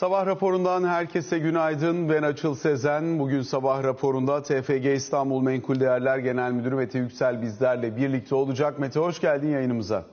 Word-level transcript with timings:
Sabah 0.00 0.26
raporundan 0.26 0.84
herkese 0.84 1.38
günaydın. 1.38 2.08
Ben 2.08 2.22
Açıl 2.22 2.54
Sezen. 2.54 3.18
Bugün 3.18 3.42
sabah 3.42 3.82
raporunda 3.82 4.42
TFG 4.42 4.86
İstanbul 4.86 5.42
Menkul 5.42 5.80
Değerler 5.80 6.18
Genel 6.18 6.52
Müdürü 6.52 6.74
Mete 6.74 6.98
Yüksel 6.98 7.42
bizlerle 7.42 7.96
birlikte 7.96 8.34
olacak. 8.34 8.78
Mete 8.78 9.00
hoş 9.00 9.20
geldin 9.20 9.48
yayınımıza. 9.48 10.04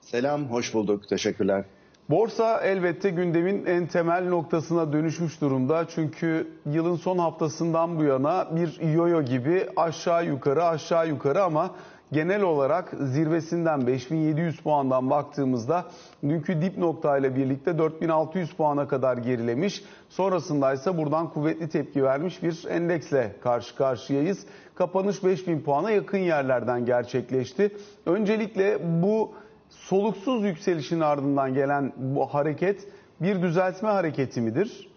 Selam, 0.00 0.44
hoş 0.44 0.74
bulduk. 0.74 1.08
Teşekkürler. 1.08 1.64
Borsa 2.10 2.60
elbette 2.60 3.10
gündemin 3.10 3.66
en 3.66 3.86
temel 3.86 4.28
noktasına 4.28 4.92
dönüşmüş 4.92 5.40
durumda. 5.40 5.86
Çünkü 5.88 6.48
yılın 6.66 6.96
son 6.96 7.18
haftasından 7.18 7.98
bu 7.98 8.04
yana 8.04 8.56
bir 8.56 8.92
yoyo 8.94 9.22
gibi 9.22 9.66
aşağı 9.76 10.26
yukarı 10.26 10.64
aşağı 10.64 11.08
yukarı 11.08 11.42
ama 11.42 11.70
genel 12.12 12.42
olarak 12.42 12.94
zirvesinden 13.00 13.86
5700 13.86 14.60
puandan 14.60 15.10
baktığımızda 15.10 15.84
dünkü 16.22 16.62
dip 16.62 16.78
noktayla 16.78 17.36
birlikte 17.36 17.78
4600 17.78 18.52
puana 18.52 18.88
kadar 18.88 19.16
gerilemiş. 19.16 19.84
Sonrasında 20.08 20.72
ise 20.72 20.98
buradan 20.98 21.32
kuvvetli 21.32 21.68
tepki 21.68 22.04
vermiş 22.04 22.42
bir 22.42 22.64
endeksle 22.68 23.36
karşı 23.42 23.76
karşıyayız. 23.76 24.46
Kapanış 24.74 25.24
5000 25.24 25.60
puana 25.60 25.90
yakın 25.90 26.18
yerlerden 26.18 26.84
gerçekleşti. 26.84 27.76
Öncelikle 28.06 28.78
bu 29.02 29.32
soluksuz 29.70 30.44
yükselişin 30.44 31.00
ardından 31.00 31.54
gelen 31.54 31.92
bu 31.96 32.26
hareket 32.26 32.88
bir 33.20 33.42
düzeltme 33.42 33.88
hareketi 33.88 34.40
midir? 34.40 34.88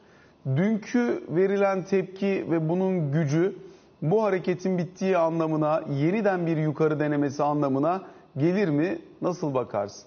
Dünkü 0.46 1.24
verilen 1.30 1.84
tepki 1.84 2.46
ve 2.52 2.70
bunun 2.70 3.12
gücü 3.12 3.56
bu 4.02 4.24
hareketin 4.24 4.78
bittiği 4.78 5.18
anlamına, 5.18 5.84
yeniden 6.00 6.48
bir 6.48 6.58
yukarı 6.58 7.00
denemesi 7.00 7.44
anlamına 7.44 8.04
gelir 8.38 8.68
mi? 8.68 9.00
Nasıl 9.22 9.54
bakarsın? 9.54 10.04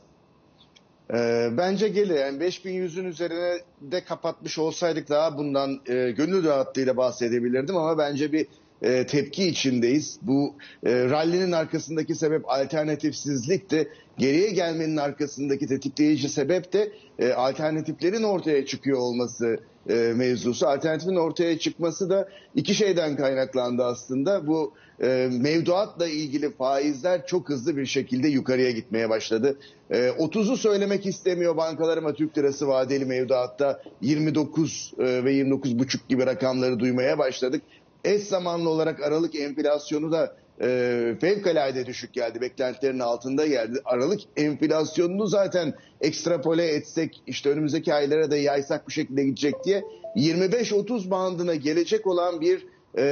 Ee, 1.14 1.48
bence 1.56 1.88
gelir. 1.88 2.14
Yani 2.14 2.38
5100'ün 2.38 3.04
üzerine 3.04 3.58
de 3.80 4.04
kapatmış 4.04 4.58
olsaydık 4.58 5.08
daha 5.08 5.38
bundan 5.38 5.80
e, 5.86 6.10
gönül 6.10 6.44
rahatlığıyla 6.44 6.96
bahsedebilirdim 6.96 7.76
ama 7.76 7.98
bence 7.98 8.32
bir 8.32 8.46
e, 8.82 9.06
tepki 9.06 9.44
içindeyiz. 9.48 10.18
Bu 10.22 10.54
e, 10.86 11.04
rallinin 11.04 11.52
arkasındaki 11.52 12.14
sebep 12.14 12.50
alternatifsizlikti. 12.50 13.88
Geriye 14.18 14.50
gelmenin 14.50 14.96
arkasındaki 14.96 15.66
tetikleyici 15.66 16.28
sebep 16.28 16.72
de 16.72 16.92
e, 17.18 17.32
alternatiflerin 17.32 18.22
ortaya 18.22 18.66
çıkıyor 18.66 18.98
olması 18.98 19.60
e, 19.88 19.94
mevzusu. 19.94 20.68
Alternatifin 20.68 21.16
ortaya 21.16 21.58
çıkması 21.58 22.10
da 22.10 22.28
iki 22.54 22.74
şeyden 22.74 23.16
kaynaklandı 23.16 23.84
aslında. 23.84 24.46
Bu 24.46 24.72
e, 25.02 25.28
mevduatla 25.32 26.08
ilgili 26.08 26.50
faizler 26.50 27.26
çok 27.26 27.48
hızlı 27.48 27.76
bir 27.76 27.86
şekilde 27.86 28.28
yukarıya 28.28 28.70
gitmeye 28.70 29.10
başladı. 29.10 29.58
E, 29.90 29.96
30'u 29.96 30.56
söylemek 30.56 31.06
istemiyor 31.06 31.56
bankalar 31.56 31.98
ama 31.98 32.12
Türk 32.14 32.38
lirası 32.38 32.68
vadeli 32.68 33.04
mevduatta 33.04 33.82
29 34.00 34.92
e, 34.98 35.24
ve 35.24 35.34
29,5 35.34 35.98
gibi 36.08 36.26
rakamları 36.26 36.78
duymaya 36.78 37.18
başladık. 37.18 37.62
Eş 38.04 38.22
zamanlı 38.22 38.68
olarak 38.68 39.02
Aralık 39.02 39.34
enflasyonu 39.34 40.12
da 40.12 40.36
e, 40.60 41.14
fevkalade 41.20 41.86
düşük 41.86 42.12
geldi. 42.12 42.40
Beklentilerin 42.40 42.98
altında 42.98 43.46
geldi. 43.46 43.80
Aralık 43.84 44.20
enflasyonunu 44.36 45.26
zaten 45.26 45.74
ekstrapole 46.00 46.68
etsek 46.68 47.22
işte 47.26 47.50
önümüzdeki 47.50 47.94
aylara 47.94 48.30
da 48.30 48.36
yaysak 48.36 48.86
bu 48.86 48.90
şekilde 48.90 49.24
gidecek 49.24 49.64
diye 49.64 49.84
25-30 50.16 51.10
bandına 51.10 51.54
gelecek 51.54 52.06
olan 52.06 52.40
bir 52.40 52.66
e, 52.98 53.04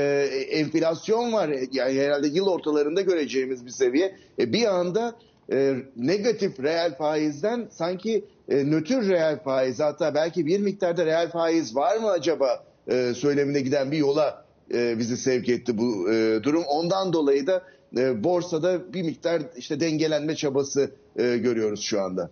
enflasyon 0.50 1.32
var. 1.32 1.50
Yani 1.72 2.00
herhalde 2.00 2.28
yıl 2.28 2.46
ortalarında 2.46 3.00
göreceğimiz 3.00 3.66
bir 3.66 3.70
seviye. 3.70 4.16
E, 4.38 4.52
bir 4.52 4.66
anda 4.66 5.14
e, 5.52 5.76
negatif 5.96 6.60
reel 6.60 6.96
faizden 6.96 7.68
sanki 7.70 8.24
e, 8.48 8.70
nötr 8.70 9.08
reel 9.08 9.42
faiz 9.42 9.80
hatta 9.80 10.14
belki 10.14 10.46
bir 10.46 10.60
miktarda 10.60 11.06
reel 11.06 11.30
faiz 11.30 11.76
var 11.76 11.96
mı 11.96 12.10
acaba 12.10 12.64
e, 12.88 13.14
söylemine 13.14 13.60
giden 13.60 13.92
bir 13.92 13.98
yola 13.98 14.44
e, 14.74 14.98
bizi 14.98 15.16
sevk 15.16 15.48
etti 15.48 15.78
bu 15.78 16.12
e, 16.12 16.42
durum. 16.42 16.62
Ondan 16.68 17.12
dolayı 17.12 17.46
da 17.46 17.62
e, 17.96 18.24
borsada 18.24 18.92
bir 18.94 19.02
miktar 19.02 19.42
işte 19.56 19.80
dengelenme 19.80 20.36
çabası 20.36 20.90
e, 21.16 21.36
görüyoruz 21.36 21.80
şu 21.80 22.00
anda. 22.00 22.30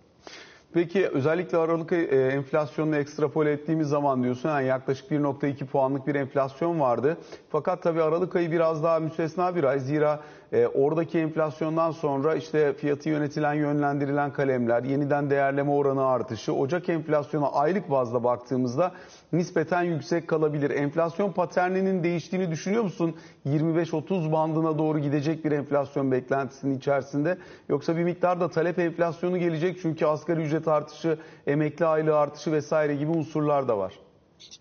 Peki 0.73 1.07
özellikle 1.07 1.57
Aralık 1.57 1.91
e, 1.91 1.95
enflasyonunu 2.33 2.95
ekstrapole 2.95 3.51
ettiğimiz 3.51 3.87
zaman 3.87 4.23
diyorsun 4.23 4.49
yani 4.49 4.67
yaklaşık 4.67 5.11
1.2 5.11 5.65
puanlık 5.65 6.07
bir 6.07 6.15
enflasyon 6.15 6.79
vardı. 6.79 7.17
Fakat 7.49 7.83
tabii 7.83 8.01
Aralık 8.01 8.35
ayı 8.35 8.51
biraz 8.51 8.83
daha 8.83 8.99
müstesna 8.99 9.55
bir 9.55 9.63
ay. 9.63 9.79
Zira 9.79 10.19
e, 10.53 10.67
oradaki 10.67 11.19
enflasyondan 11.19 11.91
sonra 11.91 12.35
işte 12.35 12.73
fiyatı 12.73 13.09
yönetilen 13.09 13.53
yönlendirilen 13.53 14.33
kalemler, 14.33 14.83
yeniden 14.83 15.29
değerleme 15.29 15.71
oranı 15.71 16.05
artışı, 16.05 16.53
Ocak 16.53 16.89
enflasyona 16.89 17.51
aylık 17.51 17.89
bazda 17.91 18.23
baktığımızda 18.23 18.91
nispeten 19.33 19.83
yüksek 19.83 20.27
kalabilir. 20.27 20.69
Enflasyon 20.69 21.31
paterninin 21.31 22.03
değiştiğini 22.03 22.51
düşünüyor 22.51 22.83
musun? 22.83 23.15
25-30 23.45 24.31
bandına 24.31 24.77
doğru 24.77 24.99
gidecek 24.99 25.45
bir 25.45 25.51
enflasyon 25.51 26.11
beklentisinin 26.11 26.77
içerisinde. 26.77 27.37
Yoksa 27.69 27.97
bir 27.97 28.03
miktar 28.03 28.39
da 28.39 28.49
talep 28.49 28.79
enflasyonu 28.79 29.37
gelecek 29.37 29.77
çünkü 29.81 30.05
asgari 30.05 30.41
ücret 30.41 30.67
artışı, 30.67 31.17
emekli 31.47 31.85
aylığı 31.85 32.17
artışı 32.17 32.51
vesaire 32.51 32.95
gibi 32.95 33.11
unsurlar 33.11 33.67
da 33.67 33.77
var. 33.77 33.93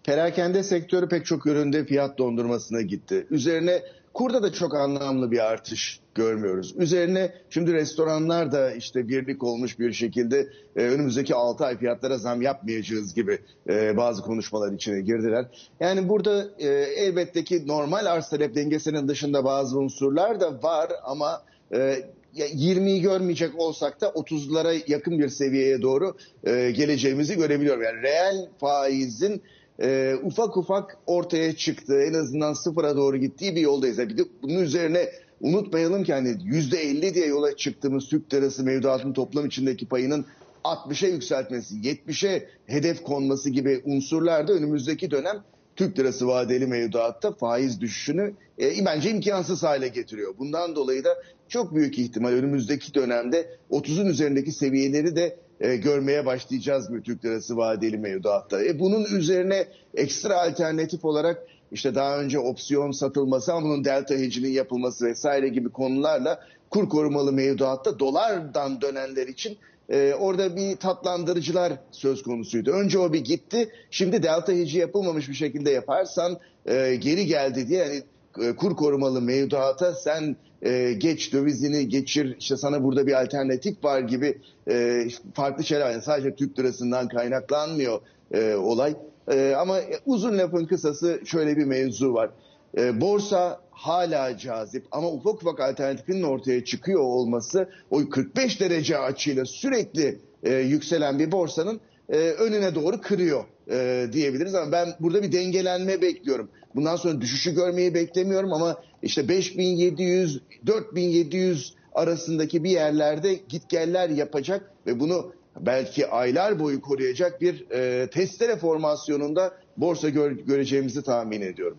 Perakende 0.04 0.62
sektörü 0.62 1.08
pek 1.08 1.26
çok 1.26 1.46
üründe 1.46 1.84
fiyat 1.84 2.18
dondurmasına 2.18 2.80
gitti. 2.80 3.26
Üzerine 3.30 3.82
kurda 4.14 4.42
da 4.42 4.52
çok 4.52 4.74
anlamlı 4.74 5.30
bir 5.30 5.46
artış 5.52 6.00
görmüyoruz. 6.14 6.74
Üzerine 6.76 7.32
şimdi 7.50 7.72
restoranlar 7.72 8.52
da 8.52 8.72
işte 8.72 9.08
birlik 9.08 9.42
olmuş 9.42 9.78
bir 9.78 9.92
şekilde 9.92 10.48
e, 10.76 10.82
önümüzdeki 10.82 11.34
6 11.34 11.64
ay 11.64 11.78
fiyatlara 11.78 12.18
zam 12.18 12.42
yapmayacağız 12.42 13.14
gibi 13.14 13.38
e, 13.68 13.96
bazı 13.96 14.22
konuşmalar 14.22 14.72
içine 14.72 15.00
girdiler. 15.00 15.46
Yani 15.80 16.08
burada 16.08 16.48
e, 16.58 16.66
elbette 16.96 17.44
ki 17.44 17.66
normal 17.66 18.06
arz 18.06 18.28
talep 18.28 18.54
dengesinin 18.54 19.08
dışında 19.08 19.44
bazı 19.44 19.78
unsurlar 19.78 20.40
da 20.40 20.62
var 20.62 20.90
ama 21.04 21.42
e, 21.72 22.02
20'yi 22.36 23.00
görmeyecek 23.00 23.58
olsak 23.58 24.00
da 24.00 24.06
30'lara 24.06 24.82
yakın 24.86 25.18
bir 25.18 25.28
seviyeye 25.28 25.82
doğru 25.82 26.16
e, 26.44 26.70
geleceğimizi 26.70 27.36
görebiliyorum. 27.36 27.82
Yani 27.82 28.02
reel 28.02 28.48
faizin 28.60 29.42
e, 29.82 30.14
ufak 30.22 30.56
ufak 30.56 30.98
ortaya 31.06 31.56
çıktı. 31.56 32.02
En 32.02 32.14
azından 32.14 32.52
sıfıra 32.52 32.96
doğru 32.96 33.16
gittiği 33.16 33.56
bir 33.56 33.60
yoldayız. 33.60 33.98
Bir 33.98 34.18
de 34.18 34.22
bunun 34.42 34.60
üzerine 34.60 35.08
unutmayalım 35.40 36.04
ki 36.04 36.12
hani 36.12 36.28
%50 36.28 37.14
diye 37.14 37.26
yola 37.26 37.56
çıktığımız 37.56 38.08
Türk 38.08 38.34
lirası 38.34 38.64
mevduatın 38.64 39.12
toplam 39.12 39.46
içindeki 39.46 39.86
payının 39.86 40.24
60'a 40.64 41.08
yükseltmesi, 41.08 41.74
70'e 41.74 42.48
hedef 42.66 43.02
konması 43.02 43.50
gibi 43.50 43.82
unsurlar 43.84 44.48
da 44.48 44.52
önümüzdeki 44.52 45.10
dönem 45.10 45.44
Türk 45.76 45.98
lirası 45.98 46.26
vadeli 46.26 46.66
mevduatta 46.66 47.32
faiz 47.32 47.80
düşüşünü 47.80 48.34
e, 48.60 48.84
bence 48.86 49.10
imkansız 49.10 49.62
hale 49.62 49.88
getiriyor. 49.88 50.34
Bundan 50.38 50.76
dolayı 50.76 51.04
da 51.04 51.22
çok 51.48 51.74
büyük 51.74 51.98
ihtimal 51.98 52.32
önümüzdeki 52.32 52.94
dönemde 52.94 53.56
30'un 53.70 54.06
üzerindeki 54.06 54.52
seviyeleri 54.52 55.16
de 55.16 55.36
e, 55.60 55.76
görmeye 55.76 56.26
başlayacağız 56.26 56.92
bu 56.92 57.02
Türk 57.02 57.24
lirası 57.24 57.56
vadeli 57.56 57.98
mevduatta. 57.98 58.64
E, 58.64 58.78
bunun 58.78 59.04
üzerine 59.04 59.66
ekstra 59.94 60.42
alternatif 60.42 61.04
olarak 61.04 61.42
işte 61.72 61.94
daha 61.94 62.18
önce 62.18 62.38
opsiyon 62.38 62.90
satılması 62.90 63.52
ama 63.52 63.62
bunun 63.62 63.84
delta 63.84 64.14
hedge'inin 64.14 64.52
yapılması 64.52 65.06
vesaire 65.06 65.48
gibi 65.48 65.68
konularla 65.68 66.40
kur 66.70 66.88
korumalı 66.88 67.32
mevduatta 67.32 67.98
dolardan 67.98 68.80
dönenler 68.80 69.26
için 69.26 69.58
e, 69.88 70.14
orada 70.14 70.56
bir 70.56 70.76
tatlandırıcılar 70.76 71.72
söz 71.90 72.22
konusuydu. 72.22 72.70
Önce 72.70 72.98
o 72.98 73.12
bir 73.12 73.24
gitti. 73.24 73.68
Şimdi 73.90 74.22
delta 74.22 74.52
hedge'i 74.52 74.78
yapılmamış 74.78 75.28
bir 75.28 75.34
şekilde 75.34 75.70
yaparsan 75.70 76.38
e, 76.66 76.94
geri 76.94 77.26
geldi 77.26 77.68
diye 77.68 77.84
yani 77.84 78.02
e, 78.48 78.56
kur 78.56 78.76
korumalı 78.76 79.22
mevduata 79.22 79.94
sen 79.94 80.36
e, 80.62 80.92
geç 80.92 81.32
dövizini 81.32 81.88
geçir 81.88 82.36
işte 82.40 82.56
sana 82.56 82.84
burada 82.84 83.06
bir 83.06 83.22
alternatif 83.22 83.84
var 83.84 84.00
gibi 84.00 84.38
e, 84.70 85.04
farklı 85.34 85.64
şeyler 85.64 85.90
yani 85.90 86.02
sadece 86.02 86.34
Türk 86.34 86.58
lirasından 86.58 87.08
kaynaklanmıyor 87.08 88.00
e, 88.32 88.54
olay. 88.54 88.94
E, 89.30 89.54
ama 89.54 89.78
uzun 90.06 90.38
lafın 90.38 90.66
kısası 90.66 91.20
şöyle 91.24 91.56
bir 91.56 91.64
mevzu 91.64 92.14
var. 92.14 92.30
E, 92.78 93.00
borsa 93.00 93.60
hala 93.70 94.38
cazip 94.38 94.84
ama 94.90 95.08
ufak 95.08 95.34
ufak 95.34 95.60
alternatifinin 95.60 96.22
ortaya 96.22 96.64
çıkıyor 96.64 97.00
olması 97.00 97.68
o 97.90 98.08
45 98.08 98.60
derece 98.60 98.98
açıyla 98.98 99.44
sürekli 99.44 100.18
e, 100.42 100.54
yükselen 100.54 101.18
bir 101.18 101.32
borsanın 101.32 101.80
e, 102.08 102.16
önüne 102.16 102.74
doğru 102.74 103.00
kırıyor 103.00 103.44
e, 103.70 104.06
diyebiliriz 104.12 104.54
ama 104.54 104.72
ben 104.72 104.88
burada 105.00 105.22
bir 105.22 105.32
dengelenme 105.32 106.02
bekliyorum. 106.02 106.48
Bundan 106.74 106.96
sonra 106.96 107.20
düşüşü 107.20 107.54
görmeyi 107.54 107.94
beklemiyorum 107.94 108.52
ama 108.52 108.76
işte 109.02 109.28
5700 109.28 110.40
4700 110.66 111.74
arasındaki 111.92 112.64
bir 112.64 112.70
yerlerde 112.70 113.34
gitgeller 113.48 114.08
yapacak 114.08 114.72
ve 114.86 115.00
bunu 115.00 115.32
belki 115.60 116.06
aylar 116.06 116.58
boyu 116.58 116.80
koruyacak 116.80 117.40
bir 117.40 117.70
e, 117.70 118.10
testere 118.10 118.56
formasyonunda 118.56 119.52
borsa 119.76 120.08
gör, 120.08 120.30
göreceğimizi 120.30 121.02
tahmin 121.02 121.40
ediyorum. 121.40 121.78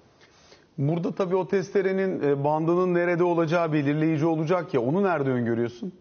Burada 0.78 1.16
tabii 1.16 1.36
o 1.36 1.48
testerenin 1.48 2.22
e, 2.22 2.44
bandının 2.44 2.94
nerede 2.94 3.24
olacağı 3.24 3.74
belirleyici 3.74 4.26
olacak 4.26 4.74
ya 4.74 4.82
onu 4.82 5.04
nerede 5.04 5.30
öngörüyorsun? 5.30 5.94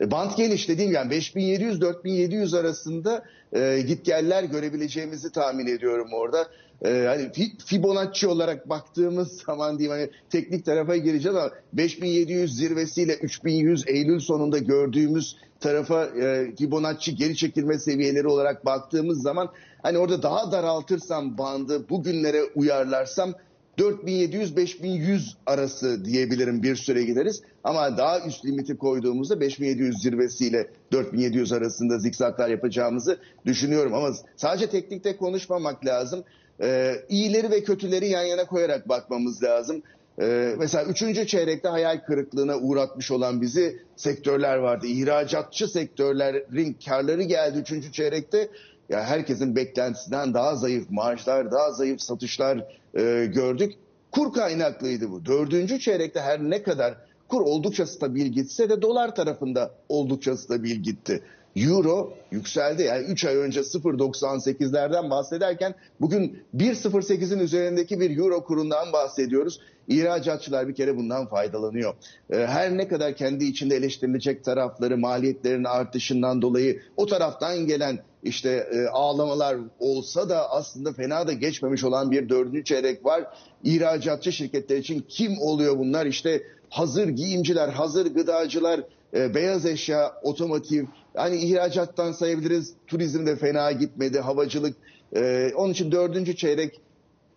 E, 0.00 0.10
bant 0.10 0.36
geniş 0.36 0.68
dediğim 0.68 0.92
yani 0.92 1.12
5700-4700 1.12 2.58
arasında 2.58 3.24
e, 3.52 3.80
gitgeller 3.86 4.44
görebileceğimizi 4.44 5.32
tahmin 5.32 5.66
ediyorum 5.66 6.08
orada. 6.12 6.48
E, 6.84 7.04
hani 7.06 7.30
Fibonacci 7.66 8.28
olarak 8.28 8.68
baktığımız 8.68 9.42
zaman 9.46 9.78
diyeyim 9.78 10.00
hani 10.00 10.10
teknik 10.30 10.64
tarafa 10.64 10.96
gireceğiz 10.96 11.36
ama 11.36 11.50
5700 11.72 12.56
zirvesiyle 12.56 13.16
3100 13.16 13.88
Eylül 13.88 14.20
sonunda 14.20 14.58
gördüğümüz 14.58 15.36
tarafa 15.60 16.04
e, 16.04 16.56
Fibonacci 16.58 17.14
geri 17.14 17.36
çekilme 17.36 17.78
seviyeleri 17.78 18.28
olarak 18.28 18.66
baktığımız 18.66 19.22
zaman 19.22 19.50
hani 19.82 19.98
orada 19.98 20.22
daha 20.22 20.52
daraltırsam 20.52 21.38
bandı 21.38 21.88
bugünlere 21.88 22.44
uyarlarsam 22.54 23.34
4700-5100 23.78 25.34
arası 25.46 26.04
diyebilirim 26.04 26.62
bir 26.62 26.76
süre 26.76 27.04
gideriz. 27.04 27.42
Ama 27.64 27.98
daha 27.98 28.20
üst 28.26 28.44
limiti 28.44 28.76
koyduğumuzda 28.76 29.40
5700 29.40 30.02
zirvesiyle 30.02 30.70
4700 30.92 31.52
arasında 31.52 31.98
zikzaklar 31.98 32.48
yapacağımızı 32.48 33.18
düşünüyorum. 33.46 33.94
Ama 33.94 34.14
sadece 34.36 34.70
teknikte 34.70 35.16
konuşmamak 35.16 35.86
lazım. 35.86 36.24
Ee, 36.62 36.94
iyileri 37.08 37.50
ve 37.50 37.62
kötüleri 37.64 38.08
yan 38.08 38.22
yana 38.22 38.46
koyarak 38.46 38.88
bakmamız 38.88 39.42
lazım. 39.42 39.82
Ee, 40.20 40.54
mesela 40.58 40.84
üçüncü 40.84 41.26
çeyrekte 41.26 41.68
hayal 41.68 41.98
kırıklığına 41.98 42.56
uğratmış 42.56 43.10
olan 43.10 43.40
bizi 43.40 43.78
sektörler 43.96 44.56
vardı. 44.56 44.86
İhracatçı 44.86 45.68
sektörlerin 45.68 46.76
karları 46.86 47.22
geldi 47.22 47.58
üçüncü 47.58 47.92
çeyrekte. 47.92 48.48
Ya 48.88 49.04
herkesin 49.04 49.56
beklentisinden 49.56 50.34
daha 50.34 50.56
zayıf 50.56 50.90
marjlar, 50.90 51.50
daha 51.50 51.72
zayıf 51.72 52.00
satışlar 52.00 52.58
e, 52.94 53.26
gördük. 53.26 53.72
Kur 54.10 54.32
kaynaklıydı 54.32 55.10
bu. 55.10 55.24
Dördüncü 55.24 55.80
çeyrekte 55.80 56.20
her 56.20 56.40
ne 56.40 56.62
kadar 56.62 56.94
kur 57.28 57.40
oldukça 57.40 57.86
stabil 57.86 58.26
gitse 58.26 58.68
de 58.68 58.82
dolar 58.82 59.14
tarafında 59.14 59.70
oldukça 59.88 60.36
stabil 60.36 60.76
gitti. 60.76 61.22
Euro 61.56 62.12
yükseldi. 62.30 62.82
Yani 62.82 63.04
3 63.04 63.24
ay 63.24 63.36
önce 63.36 63.60
0.98'lerden 63.60 65.10
bahsederken 65.10 65.74
bugün 66.00 66.38
1.08'in 66.56 67.38
üzerindeki 67.38 68.00
bir 68.00 68.18
euro 68.18 68.44
kurundan 68.44 68.92
bahsediyoruz. 68.92 69.60
İhracatçılar 69.88 70.68
bir 70.68 70.74
kere 70.74 70.96
bundan 70.96 71.26
faydalanıyor. 71.26 71.94
Ee, 72.30 72.36
her 72.36 72.76
ne 72.76 72.88
kadar 72.88 73.16
kendi 73.16 73.44
içinde 73.44 73.76
eleştirilecek 73.76 74.44
tarafları 74.44 74.98
maliyetlerin 74.98 75.64
artışından 75.64 76.42
dolayı 76.42 76.82
o 76.96 77.06
taraftan 77.06 77.66
gelen 77.66 77.98
işte 78.24 78.68
e, 78.72 78.86
ağlamalar 78.86 79.56
olsa 79.78 80.28
da 80.28 80.50
aslında 80.50 80.92
fena 80.92 81.26
da 81.26 81.32
geçmemiş 81.32 81.84
olan 81.84 82.10
bir 82.10 82.28
dördüncü 82.28 82.64
çeyrek 82.64 83.04
var. 83.04 83.24
İhracatçı 83.64 84.32
şirketler 84.32 84.76
için 84.76 85.04
kim 85.08 85.38
oluyor 85.40 85.78
bunlar? 85.78 86.06
İşte 86.06 86.42
hazır 86.70 87.08
giyimciler, 87.08 87.68
hazır 87.68 88.06
gıdacılar, 88.06 88.80
e, 89.14 89.34
beyaz 89.34 89.66
eşya, 89.66 90.12
otomotiv, 90.22 90.84
yani 91.14 91.36
ihracattan 91.36 92.12
sayabiliriz. 92.12 92.74
Turizm 92.86 93.26
de 93.26 93.36
fena 93.36 93.72
gitmedi, 93.72 94.20
havacılık. 94.20 94.76
E, 95.16 95.50
onun 95.56 95.72
için 95.72 95.92
dördüncü 95.92 96.36
çeyrek 96.36 96.80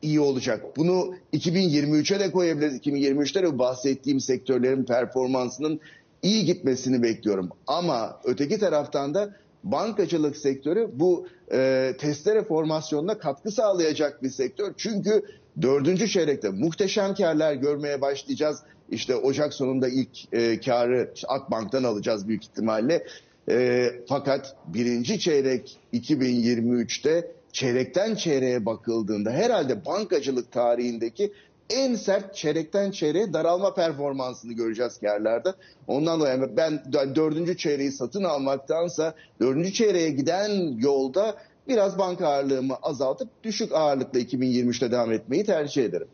iyi 0.02 0.20
olacak. 0.20 0.78
Bunu 0.78 1.14
2023'e 1.34 2.20
de 2.20 2.32
koyabiliriz. 2.32 2.78
2023'te 2.78 3.44
de 3.44 3.60
bahsettiğim 3.60 4.20
sektörlerin 4.20 4.84
performansının 4.84 5.80
iyi 6.22 6.46
gitmesini 6.46 7.04
bekliyorum. 7.04 7.50
Ama 7.68 8.20
öteki 8.24 8.60
taraftan 8.60 9.14
da 9.14 9.36
bankacılık 9.72 10.38
sektörü 10.38 10.90
bu 10.94 11.28
e, 11.52 11.94
testere 12.00 12.44
formasyonuna 12.44 13.18
katkı 13.18 13.52
sağlayacak 13.52 14.24
bir 14.24 14.30
sektör. 14.30 14.74
Çünkü 14.78 15.22
dördüncü 15.62 16.08
çeyrekte 16.08 16.50
muhteşem 16.50 17.16
karlar 17.16 17.54
görmeye 17.54 18.02
başlayacağız. 18.02 18.60
İşte 18.90 19.16
Ocak 19.16 19.54
sonunda 19.54 19.88
ilk 19.88 20.34
e, 20.34 20.60
karı 20.60 21.14
Akbank'tan 21.28 21.84
alacağız 21.84 22.28
büyük 22.28 22.44
ihtimalle. 22.44 23.04
E, 23.50 23.90
fakat 24.08 24.56
birinci 24.68 25.20
çeyrek 25.20 25.78
2023'te 25.94 27.32
çeyrekten 27.52 28.16
çeyreğe 28.16 28.66
bakıldığında 28.66 29.32
herhalde 29.32 29.86
bankacılık 29.86 30.52
tarihindeki 30.52 31.34
en 31.70 31.96
sert 31.96 32.36
çeyrekten 32.36 32.92
çeyreğe 32.92 33.34
daralma 33.34 33.74
performansını 33.74 34.54
göreceğiz 34.54 34.98
karlarda. 34.98 35.56
Ondan 35.88 36.20
dolayı 36.20 36.58
ben 36.58 36.84
dördüncü 36.94 37.58
çeyreği 37.58 37.92
satın 37.92 38.24
almaktansa 38.24 39.14
dördüncü 39.42 39.74
çeyreğe 39.74 40.10
giden 40.10 40.78
yolda 40.78 41.36
biraz 41.68 41.98
banka 41.98 42.28
ağırlığımı 42.28 42.76
azaltıp 42.82 43.30
düşük 43.44 43.72
ağırlıkla 43.72 44.20
2023'te 44.20 44.92
devam 44.92 45.12
etmeyi 45.12 45.46
tercih 45.46 45.86
ederim. 45.86 46.08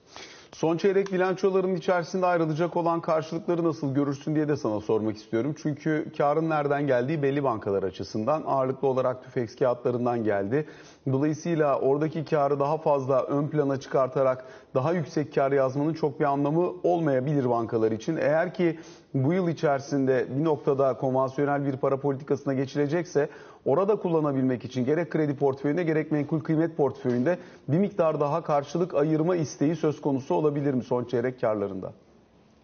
Son 0.53 0.77
çeyrek 0.77 1.13
bilançoların 1.13 1.75
içerisinde 1.75 2.25
ayrılacak 2.25 2.77
olan 2.77 3.01
karşılıkları 3.01 3.63
nasıl 3.63 3.93
görürsün 3.93 4.35
diye 4.35 4.47
de 4.47 4.57
sana 4.57 4.81
sormak 4.81 5.17
istiyorum. 5.17 5.55
Çünkü 5.63 6.11
karın 6.17 6.49
nereden 6.49 6.87
geldiği 6.87 7.23
belli 7.23 7.43
bankalar 7.43 7.83
açısından 7.83 8.43
ağırlıklı 8.45 8.87
olarak 8.87 9.23
tüfeks 9.23 9.55
kağıtlarından 9.55 10.23
geldi. 10.23 10.67
Dolayısıyla 11.11 11.79
oradaki 11.79 12.25
karı 12.25 12.59
daha 12.59 12.77
fazla 12.77 13.23
ön 13.23 13.47
plana 13.47 13.79
çıkartarak 13.79 14.45
daha 14.75 14.93
yüksek 14.93 15.35
kar 15.35 15.51
yazmanın 15.51 15.93
çok 15.93 16.19
bir 16.19 16.25
anlamı 16.25 16.73
olmayabilir 16.83 17.49
bankalar 17.49 17.91
için. 17.91 18.17
Eğer 18.17 18.53
ki 18.53 18.79
bu 19.13 19.33
yıl 19.33 19.47
içerisinde 19.47 20.27
bir 20.37 20.43
noktada 20.43 20.97
konvansiyonel 20.97 21.65
bir 21.65 21.77
para 21.77 21.99
politikasına 21.99 22.53
geçilecekse 22.53 23.29
orada 23.65 23.95
kullanabilmek 23.95 24.65
için 24.65 24.85
gerek 24.85 25.11
kredi 25.11 25.35
portföyünde 25.35 25.83
gerek 25.83 26.11
menkul 26.11 26.39
kıymet 26.39 26.77
portföyünde 26.77 27.37
bir 27.67 27.77
miktar 27.77 28.19
daha 28.19 28.43
karşılık 28.43 28.93
ayırma 28.93 29.35
isteği 29.35 29.75
söz 29.75 30.01
konusu 30.01 30.35
olabilir 30.35 30.73
mi 30.73 30.83
son 30.83 31.05
çeyrek 31.05 31.41
karlarında? 31.41 31.93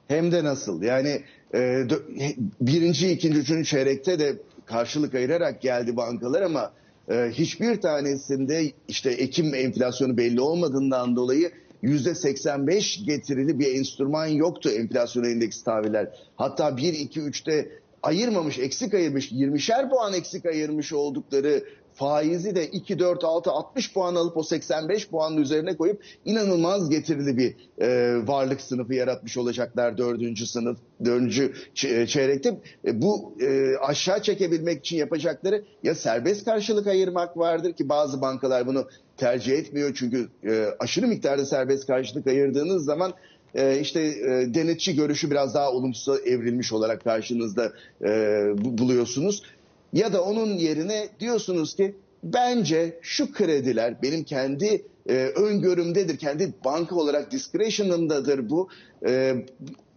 Hem 0.07 0.31
de 0.31 0.44
nasıl? 0.44 0.81
Yani 0.81 1.21
e, 1.53 1.88
birinci, 2.62 3.12
ikinci, 3.12 3.39
üçüncü 3.39 3.65
çeyrekte 3.65 4.19
de 4.19 4.38
karşılık 4.65 5.15
ayırarak 5.15 5.62
geldi 5.62 5.97
bankalar 5.97 6.41
ama 6.41 6.71
e, 7.09 7.29
hiçbir 7.31 7.81
tanesinde 7.81 8.71
işte 8.88 9.09
Ekim 9.09 9.56
enflasyonu 9.56 10.17
belli 10.17 10.41
olmadığından 10.41 11.15
dolayı 11.15 11.51
%85 11.83 13.06
getirili 13.06 13.59
bir 13.59 13.75
enstrüman 13.75 14.27
yoktu 14.27 14.69
enflasyon 14.69 15.23
endeksi 15.23 15.63
tahviller. 15.63 16.07
Hatta 16.35 16.77
1, 16.77 16.94
2, 16.94 17.19
3'te 17.19 17.69
ayırmamış, 18.03 18.59
eksik 18.59 18.94
ayırmış, 18.94 19.31
20'şer 19.31 19.89
puan 19.89 20.13
eksik 20.13 20.45
ayırmış 20.45 20.94
oldukları 20.94 21.63
faizi 22.00 22.56
de 22.56 22.68
2, 22.68 23.00
4, 23.00 23.24
6, 23.24 23.51
60 23.51 23.94
puan 23.94 24.16
alıp 24.16 24.38
o 24.38 24.44
85 24.44 25.10
puanın 25.10 25.38
üzerine 25.38 25.78
koyup 25.78 26.01
inanılmaz 26.25 26.90
getirili 26.90 27.38
bir 27.38 27.56
e, 27.82 28.18
varlık 28.27 28.62
sınıfı 28.62 28.94
yaratmış 28.94 29.38
olacaklar 29.38 29.98
dördüncü 29.98 30.46
sınıf, 30.48 30.77
dördüncü 31.06 31.53
çeyrekte. 32.08 32.60
E, 32.86 33.01
bu 33.01 33.36
e, 33.41 33.77
aşağı 33.77 34.22
çekebilmek 34.22 34.79
için 34.79 34.98
yapacakları 34.98 35.63
ya 35.84 35.96
serbest 35.96 36.46
karşılık 36.46 36.88
ayırmak 36.88 37.38
vardır 37.38 37.74
ki 37.74 37.89
bazı 37.89 38.22
bankalar 38.22 38.68
bunu 38.68 38.88
tercih 39.18 39.53
etmiyor 39.53 39.94
çünkü 39.96 40.27
e, 40.44 40.65
aşırı 40.79 41.08
miktarda 41.08 41.46
serbest 41.46 41.88
karşılık 41.88 42.27
ayırdığınız 42.27 42.86
zaman 42.86 43.13
e, 43.56 43.79
işte 43.79 44.01
e, 44.01 44.53
denetçi 44.53 44.96
görüşü 44.96 45.32
biraz 45.32 45.53
daha 45.53 45.72
olumsuz 45.72 46.20
evrilmiş 46.25 46.74
olarak 46.74 47.03
karşınızda 47.03 47.72
e, 48.01 48.08
buluyorsunuz. 48.58 49.44
Ya 49.93 50.13
da 50.13 50.24
onun 50.24 50.58
yerine 50.58 51.10
diyorsunuz 51.19 51.75
ki 51.75 51.96
bence 52.24 53.00
şu 53.01 53.31
krediler 53.34 54.01
benim 54.03 54.24
kendi 54.24 54.86
e, 55.10 55.13
öngörümdedir, 55.15 56.17
kendi 56.17 56.53
banka 56.65 56.96
olarak 56.96 57.31
discretion'ımdadır 57.31 58.50
bu. 58.50 58.69
E, 59.08 59.36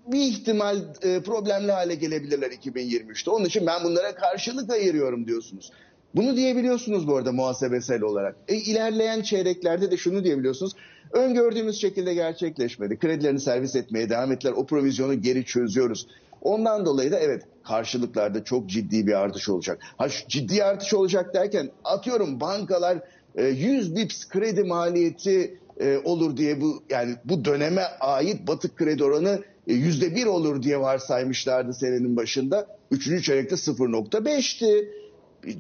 bir 0.06 0.20
ihtimal 0.20 0.76
e, 1.02 1.20
problemli 1.20 1.72
hale 1.72 1.94
gelebilirler 1.94 2.50
2023'te. 2.50 3.30
Onun 3.30 3.44
için 3.44 3.66
ben 3.66 3.84
bunlara 3.84 4.14
karşılık 4.14 4.70
ayırıyorum 4.70 5.26
diyorsunuz. 5.26 5.70
Bunu 6.14 6.37
diyebiliyorsunuz 6.37 7.08
bu 7.08 7.16
arada 7.16 7.32
muhasebesel 7.32 8.02
olarak. 8.02 8.37
E, 8.49 8.56
ilerleyen 8.56 9.22
çeyreklerde 9.22 9.90
de 9.90 9.96
şunu 9.96 10.25
diyebiliyorsunuz. 10.25 10.72
Öngördüğümüz 11.12 11.80
şekilde 11.80 12.14
gerçekleşmedi. 12.14 12.99
Kredilerini 12.99 13.40
servis 13.40 13.76
etmeye 13.76 14.08
devam 14.08 14.32
ettiler. 14.32 14.52
O 14.52 14.66
provizyonu 14.66 15.22
geri 15.22 15.44
çözüyoruz. 15.44 16.06
Ondan 16.42 16.87
dolayı 16.87 17.12
da 17.12 17.18
evet 17.18 17.42
karşılıklarda 17.64 18.44
çok 18.44 18.68
ciddi 18.68 19.06
bir 19.06 19.12
artış 19.12 19.49
olacak. 19.49 19.78
Ha 19.96 20.08
ciddi 20.28 20.64
artış 20.64 20.94
olacak 20.94 21.34
derken 21.34 21.70
atıyorum 21.84 22.40
bankalar 22.40 22.99
100 23.37 23.92
e, 23.92 23.96
bips 23.96 24.28
kredi 24.28 24.64
maliyeti 24.64 25.58
e, 25.80 25.99
olur 26.04 26.37
diye 26.37 26.61
bu 26.61 26.82
yani 26.90 27.14
bu 27.25 27.44
döneme 27.44 27.82
ait 28.00 28.46
batık 28.46 28.76
kredi 28.76 29.04
oranı 29.04 29.42
e, 29.66 29.75
yüzde 29.75 30.14
bir 30.16 30.26
olur 30.26 30.62
diye 30.62 30.80
varsaymışlardı 30.80 31.72
senenin 31.72 32.16
başında. 32.16 32.66
Üçüncü 32.90 33.22
çeyrekte 33.22 33.54
0.5'ti. 33.54 34.88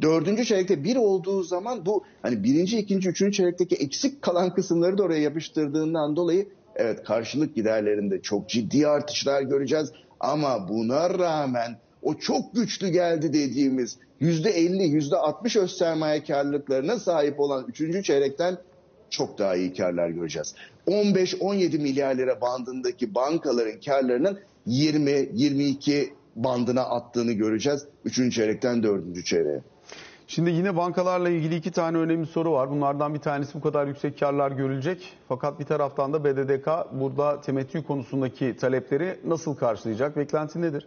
Dördüncü 0.02 0.44
çeyrekte 0.44 0.84
bir 0.84 0.96
olduğu 0.96 1.42
zaman 1.42 1.86
bu 1.86 2.04
hani 2.22 2.44
birinci, 2.44 2.78
ikinci, 2.78 3.08
üçüncü 3.08 3.32
çeyrekteki 3.32 3.74
eksik 3.74 4.22
kalan 4.22 4.54
kısımları 4.54 4.98
da 4.98 5.02
oraya 5.02 5.20
yapıştırdığından 5.20 6.16
dolayı 6.16 6.48
evet 6.76 7.04
karşılık 7.04 7.54
giderlerinde 7.54 8.22
çok 8.22 8.48
ciddi 8.48 8.88
artışlar 8.88 9.42
göreceğiz. 9.42 9.92
Ama 10.22 10.68
buna 10.68 11.18
rağmen 11.18 11.76
o 12.02 12.14
çok 12.14 12.54
güçlü 12.54 12.88
geldi 12.88 13.32
dediğimiz 13.32 13.98
yüzde 14.20 14.50
elli, 14.50 14.82
yüzde 14.82 15.16
altmış 15.16 15.56
öz 15.56 15.76
sermaye 15.76 16.24
karlılıklarına 16.24 16.98
sahip 16.98 17.40
olan 17.40 17.64
üçüncü 17.68 18.02
çeyrekten 18.02 18.58
çok 19.10 19.38
daha 19.38 19.56
iyi 19.56 19.74
karlar 19.74 20.08
göreceğiz. 20.08 20.54
15-17 20.86 21.78
milyar 21.78 22.14
lira 22.14 22.40
bandındaki 22.40 23.14
bankaların 23.14 23.80
karlarının 23.80 24.38
20, 24.66 25.28
22, 25.32 26.14
bandına 26.36 26.82
attığını 26.82 27.32
göreceğiz. 27.32 27.86
Üçüncü 28.04 28.36
çeyrekten 28.36 28.82
dördüncü 28.82 29.24
çeyreğe. 29.24 29.62
Şimdi 30.34 30.50
yine 30.50 30.76
bankalarla 30.76 31.28
ilgili 31.30 31.56
iki 31.56 31.70
tane 31.70 31.98
önemli 31.98 32.26
soru 32.26 32.52
var. 32.52 32.70
Bunlardan 32.70 33.14
bir 33.14 33.18
tanesi 33.18 33.54
bu 33.54 33.60
kadar 33.60 33.86
yüksek 33.86 34.20
karlar 34.20 34.50
görülecek. 34.50 35.12
Fakat 35.28 35.60
bir 35.60 35.64
taraftan 35.64 36.12
da 36.12 36.24
BDDK 36.24 36.68
burada 36.92 37.40
temettü 37.40 37.84
konusundaki 37.86 38.56
talepleri 38.56 39.18
nasıl 39.24 39.54
karşılayacak? 39.54 40.16
Beklenti 40.16 40.62
nedir? 40.62 40.86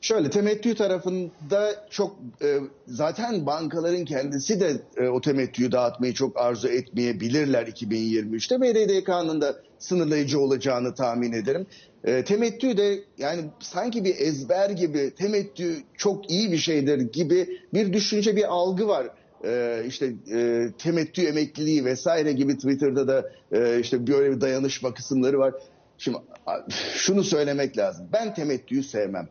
Şöyle 0.00 0.30
temettü 0.30 0.74
tarafında 0.74 1.86
çok 1.90 2.16
e, 2.42 2.58
zaten 2.86 3.46
bankaların 3.46 4.04
kendisi 4.04 4.60
de 4.60 4.82
e, 4.96 5.08
o 5.08 5.20
temettüyü 5.20 5.72
dağıtmayı 5.72 6.14
çok 6.14 6.36
arzu 6.36 6.68
etmeyebilirler 6.68 7.66
2023'te. 7.66 8.60
BDDK'nın 8.60 9.40
da 9.40 9.56
sınırlayıcı 9.82 10.40
olacağını 10.40 10.94
tahmin 10.94 11.32
ederim. 11.32 11.66
E, 12.04 12.24
temettü 12.24 12.76
de 12.76 13.00
yani 13.18 13.40
sanki 13.60 14.04
bir 14.04 14.14
ezber 14.18 14.70
gibi 14.70 15.14
temettü 15.18 15.76
çok 15.96 16.30
iyi 16.30 16.52
bir 16.52 16.56
şeydir 16.56 17.00
gibi 17.00 17.60
bir 17.74 17.92
düşünce 17.92 18.36
bir 18.36 18.44
algı 18.52 18.88
var. 18.88 19.06
Ee, 19.44 19.82
işte 19.88 20.12
e, 20.32 20.68
temettü 20.78 21.22
emekliliği 21.22 21.84
vesaire 21.84 22.32
gibi 22.32 22.56
Twitter'da 22.56 23.08
da 23.08 23.30
e, 23.52 23.80
işte 23.80 24.06
böyle 24.06 24.36
bir 24.36 24.40
dayanışma 24.40 24.94
kısımları 24.94 25.38
var. 25.38 25.54
Şimdi 25.98 26.18
şunu 26.94 27.24
söylemek 27.24 27.78
lazım. 27.78 28.06
Ben 28.12 28.34
temettüyü 28.34 28.82
sevmem 28.82 29.28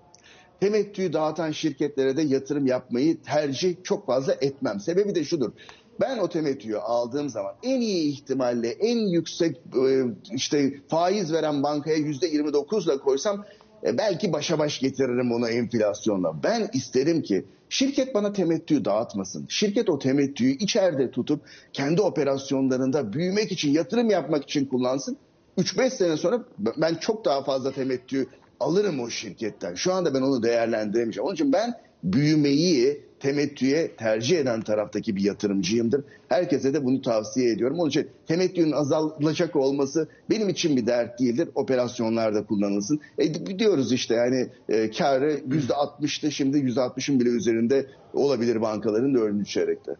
temettüyü 0.61 1.13
dağıtan 1.13 1.51
şirketlere 1.51 2.17
de 2.17 2.21
yatırım 2.21 2.65
yapmayı 2.65 3.21
tercih 3.21 3.75
çok 3.83 4.05
fazla 4.05 4.33
etmem. 4.41 4.79
Sebebi 4.79 5.15
de 5.15 5.23
şudur. 5.23 5.51
Ben 5.99 6.17
o 6.17 6.29
temettüyü 6.29 6.77
aldığım 6.77 7.29
zaman 7.29 7.53
en 7.63 7.81
iyi 7.81 8.11
ihtimalle 8.11 8.69
en 8.69 8.97
yüksek 8.97 9.57
e, 9.57 10.03
işte 10.31 10.73
faiz 10.87 11.33
veren 11.33 11.63
bankaya 11.63 11.97
yüzde 11.97 12.27
29 12.27 12.87
ile 12.87 12.97
koysam 12.97 13.45
e, 13.83 13.97
belki 13.97 14.33
başa 14.33 14.59
baş 14.59 14.79
getiririm 14.79 15.31
onu 15.31 15.49
enflasyonla. 15.49 16.43
Ben 16.43 16.69
isterim 16.73 17.21
ki 17.21 17.45
şirket 17.69 18.15
bana 18.15 18.33
temettüyü 18.33 18.85
dağıtmasın. 18.85 19.45
Şirket 19.49 19.89
o 19.89 19.99
temettüyü 19.99 20.57
içeride 20.57 21.11
tutup 21.11 21.41
kendi 21.73 22.01
operasyonlarında 22.01 23.13
büyümek 23.13 23.51
için, 23.51 23.71
yatırım 23.71 24.09
yapmak 24.09 24.43
için 24.43 24.65
kullansın. 24.65 25.17
3-5 25.57 25.89
sene 25.89 26.17
sonra 26.17 26.43
ben 26.77 26.95
çok 26.95 27.25
daha 27.25 27.43
fazla 27.43 27.71
temettü 27.71 28.27
alırım 28.59 28.99
o 28.99 29.09
şirketten. 29.09 29.75
Şu 29.75 29.93
anda 29.93 30.13
ben 30.13 30.21
onu 30.21 30.43
değerlendiremeyeceğim. 30.43 31.25
Onun 31.25 31.33
için 31.33 31.53
ben 31.53 31.73
büyümeyi 32.03 33.01
temettüye 33.19 33.95
tercih 33.95 34.39
eden 34.39 34.61
taraftaki 34.61 35.15
bir 35.15 35.21
yatırımcıyımdır. 35.21 36.03
Herkese 36.29 36.73
de 36.73 36.85
bunu 36.85 37.01
tavsiye 37.01 37.51
ediyorum. 37.51 37.79
Onun 37.79 37.89
için 37.89 38.07
temettünün 38.27 38.71
azalacak 38.71 39.55
olması 39.55 40.07
benim 40.29 40.49
için 40.49 40.77
bir 40.77 40.85
dert 40.85 41.19
değildir. 41.19 41.49
Operasyonlarda 41.55 42.45
kullanılsın. 42.45 42.99
E, 43.17 43.59
diyoruz 43.59 43.91
işte 43.91 44.15
yani 44.15 44.49
e, 44.69 44.91
karı 44.91 45.31
%60'tı 45.33 46.31
şimdi 46.31 46.57
%60'ın 46.57 47.19
bile 47.19 47.29
üzerinde 47.29 47.85
olabilir 48.13 48.61
bankaların 48.61 49.13
dördüncü 49.13 49.45
çeyrekte. 49.45 49.91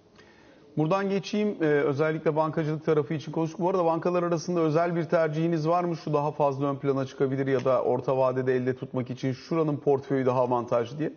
Buradan 0.78 1.10
geçeyim 1.10 1.56
ee, 1.62 1.66
özellikle 1.66 2.36
bankacılık 2.36 2.86
tarafı 2.86 3.14
için 3.14 3.32
konuştuk. 3.32 3.60
Bu 3.60 3.70
arada 3.70 3.86
bankalar 3.86 4.24
arasında 4.24 4.60
özel 4.60 4.96
bir 4.96 5.04
tercihiniz 5.04 5.68
var 5.68 5.84
mı? 5.84 5.98
Şu 5.98 6.14
daha 6.14 6.32
fazla 6.32 6.70
ön 6.70 6.76
plana 6.76 7.06
çıkabilir 7.06 7.48
ya 7.48 7.66
da 7.66 7.84
orta 7.84 8.18
vadede 8.18 8.56
elde 8.56 8.76
tutmak 8.76 9.10
için 9.10 9.34
şuranın 9.34 9.78
portföyü 9.78 10.26
daha 10.26 10.42
avantajlı 10.42 11.00
diye. 11.00 11.14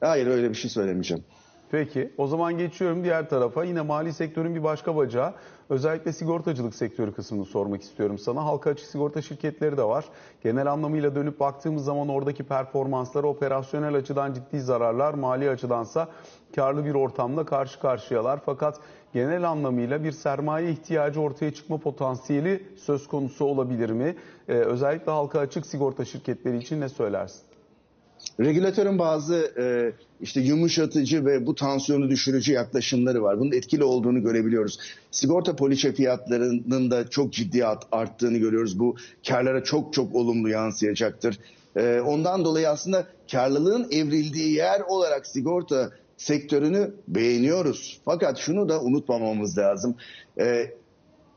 Hayır 0.00 0.26
öyle 0.26 0.48
bir 0.48 0.54
şey 0.54 0.70
söylemeyeceğim. 0.70 1.24
Peki 1.70 2.12
o 2.18 2.26
zaman 2.26 2.58
geçiyorum 2.58 3.04
diğer 3.04 3.28
tarafa. 3.28 3.64
Yine 3.64 3.80
mali 3.80 4.12
sektörün 4.12 4.54
bir 4.54 4.62
başka 4.62 4.96
bacağı. 4.96 5.34
Özellikle 5.68 6.12
sigortacılık 6.12 6.74
sektörü 6.74 7.12
kısmını 7.14 7.44
sormak 7.44 7.82
istiyorum 7.82 8.18
sana. 8.18 8.44
Halka 8.44 8.70
açık 8.70 8.86
sigorta 8.86 9.22
şirketleri 9.22 9.76
de 9.76 9.82
var. 9.82 10.04
Genel 10.42 10.72
anlamıyla 10.72 11.14
dönüp 11.14 11.40
baktığımız 11.40 11.84
zaman 11.84 12.08
oradaki 12.08 12.42
performansları 12.44 13.26
operasyonel 13.26 13.94
açıdan 13.94 14.34
ciddi 14.34 14.60
zararlar, 14.60 15.14
mali 15.14 15.50
açıdansa 15.50 16.08
karlı 16.56 16.84
bir 16.84 16.94
ortamda 16.94 17.44
karşı 17.44 17.80
karşıyalar. 17.80 18.40
Fakat 18.46 18.80
genel 19.12 19.48
anlamıyla 19.48 20.04
bir 20.04 20.12
sermaye 20.12 20.70
ihtiyacı 20.70 21.20
ortaya 21.20 21.54
çıkma 21.54 21.78
potansiyeli 21.78 22.62
söz 22.76 23.08
konusu 23.08 23.44
olabilir 23.44 23.90
mi? 23.90 24.16
Ee, 24.48 24.52
özellikle 24.52 25.12
halka 25.12 25.38
açık 25.40 25.66
sigorta 25.66 26.04
şirketleri 26.04 26.58
için 26.58 26.80
ne 26.80 26.88
söylersin? 26.88 27.49
Regülatörün 28.40 28.98
bazı 28.98 29.52
e, 29.58 29.92
işte 30.20 30.40
yumuşatıcı 30.40 31.26
ve 31.26 31.46
bu 31.46 31.54
tansiyonu 31.54 32.10
düşürücü 32.10 32.52
yaklaşımları 32.52 33.22
var. 33.22 33.40
Bunun 33.40 33.52
etkili 33.52 33.84
olduğunu 33.84 34.22
görebiliyoruz. 34.22 34.78
Sigorta 35.10 35.56
poliçe 35.56 35.92
fiyatlarının 35.92 36.90
da 36.90 37.10
çok 37.10 37.32
ciddi 37.32 37.66
arttığını 37.92 38.38
görüyoruz. 38.38 38.78
Bu 38.78 38.96
karlara 39.28 39.64
çok 39.64 39.92
çok 39.92 40.14
olumlu 40.14 40.48
yansıyacaktır. 40.48 41.38
E, 41.76 42.00
ondan 42.00 42.44
dolayı 42.44 42.68
aslında 42.68 43.06
karlılığın 43.32 43.88
evrildiği 43.90 44.52
yer 44.52 44.80
olarak 44.80 45.26
sigorta 45.26 45.90
sektörünü 46.16 46.94
beğeniyoruz. 47.08 48.00
Fakat 48.04 48.38
şunu 48.38 48.68
da 48.68 48.82
unutmamamız 48.82 49.58
lazım. 49.58 49.96
E, 50.40 50.74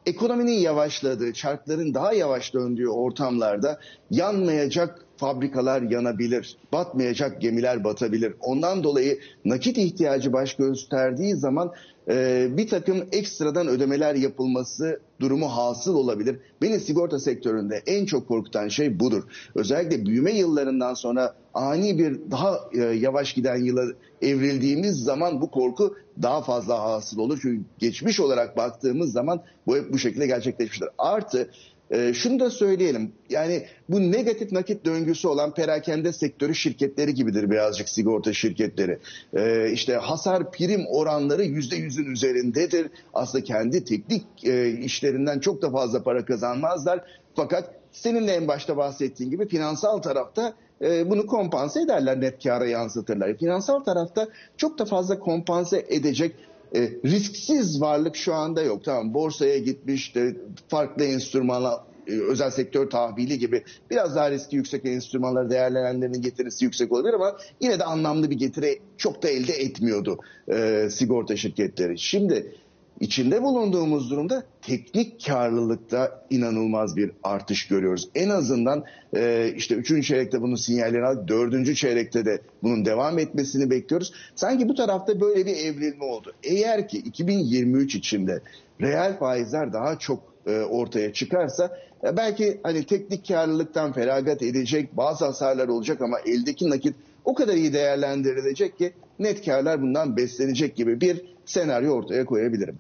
ekonominin 0.06 0.60
yavaşladığı, 0.60 1.34
çarkların 1.34 1.94
daha 1.94 2.14
yavaş 2.14 2.54
döndüğü 2.54 2.88
ortamlarda 2.88 3.80
yanmayacak 4.12 5.03
fabrikalar 5.18 5.82
yanabilir, 5.82 6.58
batmayacak 6.74 7.42
gemiler 7.42 7.84
batabilir. 7.84 8.34
Ondan 8.42 8.84
dolayı 8.84 9.20
nakit 9.46 9.78
ihtiyacı 9.78 10.34
baş 10.34 10.56
gösterdiği 10.56 11.36
zaman 11.36 11.72
e, 12.10 12.48
bir 12.58 12.68
takım 12.68 13.04
ekstradan 13.12 13.68
ödemeler 13.68 14.16
yapılması 14.16 15.00
durumu 15.20 15.48
hasıl 15.48 15.96
olabilir. 15.96 16.40
Beni 16.62 16.80
sigorta 16.80 17.20
sektöründe 17.20 17.84
en 17.88 18.06
çok 18.06 18.28
korkutan 18.28 18.68
şey 18.68 19.00
budur. 19.00 19.24
Özellikle 19.56 20.06
büyüme 20.06 20.32
yıllarından 20.32 20.94
sonra 20.94 21.36
ani 21.54 22.00
bir 22.00 22.32
daha 22.32 22.60
e, 22.74 22.80
yavaş 22.80 23.34
giden 23.34 23.64
yıla 23.64 23.84
evrildiğimiz 24.22 25.04
zaman 25.04 25.42
bu 25.42 25.52
korku 25.52 25.96
daha 26.22 26.42
fazla 26.42 26.84
hasıl 26.84 27.20
olur. 27.20 27.40
Çünkü 27.42 27.64
geçmiş 27.80 28.20
olarak 28.20 28.58
baktığımız 28.58 29.12
zaman 29.12 29.42
bu 29.68 29.78
hep 29.78 29.94
bu 29.94 29.98
şekilde 29.98 30.28
gerçekleşmiştir. 30.28 30.90
Artı 30.98 31.50
e, 31.94 32.14
şunu 32.14 32.40
da 32.40 32.50
söyleyelim. 32.50 33.12
Yani 33.30 33.66
bu 33.90 34.12
negatif 34.12 34.52
nakit 34.52 34.86
döngüsü 34.86 35.28
olan 35.28 35.54
perakende 35.54 36.14
sektörü 36.14 36.56
şirketleri 36.56 37.14
gibidir 37.14 37.50
birazcık 37.50 37.90
sigorta 37.90 38.34
şirketleri. 38.34 39.00
E, 39.34 39.72
işte 39.72 39.94
hasar 39.96 40.52
prim 40.52 40.86
oranları 40.88 41.44
yüzde 41.44 41.76
yüzün 41.76 42.06
üzerindedir. 42.06 42.88
Aslında 43.14 43.44
kendi 43.44 43.86
teknik 43.86 44.24
e, 44.44 44.70
işlerinden 44.70 45.40
çok 45.40 45.62
da 45.62 45.72
fazla 45.72 46.04
para 46.04 46.26
kazanmazlar. 46.26 47.02
Fakat 47.36 47.74
senin 47.92 48.28
de 48.28 48.34
en 48.34 48.48
başta 48.48 48.78
bahsettiğin 48.78 49.32
gibi 49.32 49.48
finansal 49.48 49.98
tarafta 49.98 50.54
e, 50.82 51.10
bunu 51.10 51.28
kompanse 51.28 51.82
ederler, 51.82 52.22
net 52.22 52.44
kâra 52.44 52.66
yansıtırlar. 52.66 53.38
Finansal 53.38 53.80
tarafta 53.80 54.28
çok 54.58 54.80
da 54.80 54.86
fazla 54.86 55.20
kompanse 55.20 55.86
edecek 55.90 56.36
e, 56.76 56.90
risksiz 57.06 57.82
varlık 57.82 58.16
şu 58.16 58.34
anda 58.34 58.62
yok. 58.62 58.84
Tamam 58.84 59.14
borsaya 59.14 59.58
gitmiş 59.58 60.16
de 60.16 60.36
farklı 60.68 61.04
enstrümanlar 61.04 61.80
e, 62.08 62.12
özel 62.12 62.52
sektör 62.52 62.90
tahvili 62.90 63.40
gibi 63.40 63.64
biraz 63.92 64.16
daha 64.16 64.32
riski 64.32 64.56
yüksek 64.56 64.86
enstrümanları 64.86 65.50
değerlenenlerin 65.50 66.22
getirisi 66.22 66.66
yüksek 66.66 66.92
olabilir 66.92 67.14
ama 67.14 67.38
yine 67.60 67.80
de 67.80 67.84
anlamlı 67.84 68.30
bir 68.30 68.36
getiri 68.36 68.80
çok 68.98 69.24
da 69.24 69.30
elde 69.30 69.54
etmiyordu 69.54 70.20
e, 70.48 70.88
sigorta 70.92 71.38
şirketleri. 71.38 72.00
Şimdi 72.00 72.56
içinde 73.04 73.44
bulunduğumuz 73.44 74.10
durumda 74.10 74.44
teknik 74.62 75.26
karlılıkta 75.26 76.26
inanılmaz 76.30 76.98
bir 76.98 77.12
artış 77.24 77.68
görüyoruz. 77.68 78.10
En 78.16 78.30
azından 78.30 78.84
e, 79.16 79.54
işte 79.56 79.76
üçüncü 79.76 80.04
çeyrekte 80.04 80.42
bunun 80.42 80.56
sinyallerini 80.56 81.06
aldık. 81.06 81.28
Dördüncü 81.28 81.76
çeyrekte 81.76 82.26
de 82.26 82.42
bunun 82.64 82.86
devam 82.86 83.20
etmesini 83.20 83.70
bekliyoruz. 83.70 84.14
Sanki 84.36 84.70
bu 84.70 84.76
tarafta 84.76 85.22
böyle 85.22 85.46
bir 85.46 85.56
evrilme 85.56 86.06
oldu. 86.06 86.34
Eğer 86.44 86.88
ki 86.88 86.98
2023 86.98 87.96
içinde 87.96 88.42
reel 88.82 89.18
faizler 89.18 89.74
daha 89.74 90.00
çok 90.00 90.20
e, 90.48 90.60
ortaya 90.60 91.14
çıkarsa 91.14 91.78
e, 92.04 92.18
belki 92.18 92.60
hani 92.64 92.84
teknik 92.84 93.28
karlılıktan 93.28 93.94
feragat 93.94 94.42
edecek 94.42 94.98
bazı 94.98 95.26
hasarlar 95.26 95.68
olacak 95.68 96.02
ama 96.02 96.20
eldeki 96.20 96.70
nakit 96.70 96.96
o 97.26 97.34
kadar 97.34 97.54
iyi 97.54 97.74
değerlendirilecek 97.74 98.78
ki 98.78 98.94
net 99.20 99.46
karlar 99.46 99.82
bundan 99.82 100.18
beslenecek 100.18 100.76
gibi 100.76 101.02
bir 101.02 101.22
senaryo 101.46 101.94
ortaya 101.94 102.26
koyabilirim. 102.26 102.80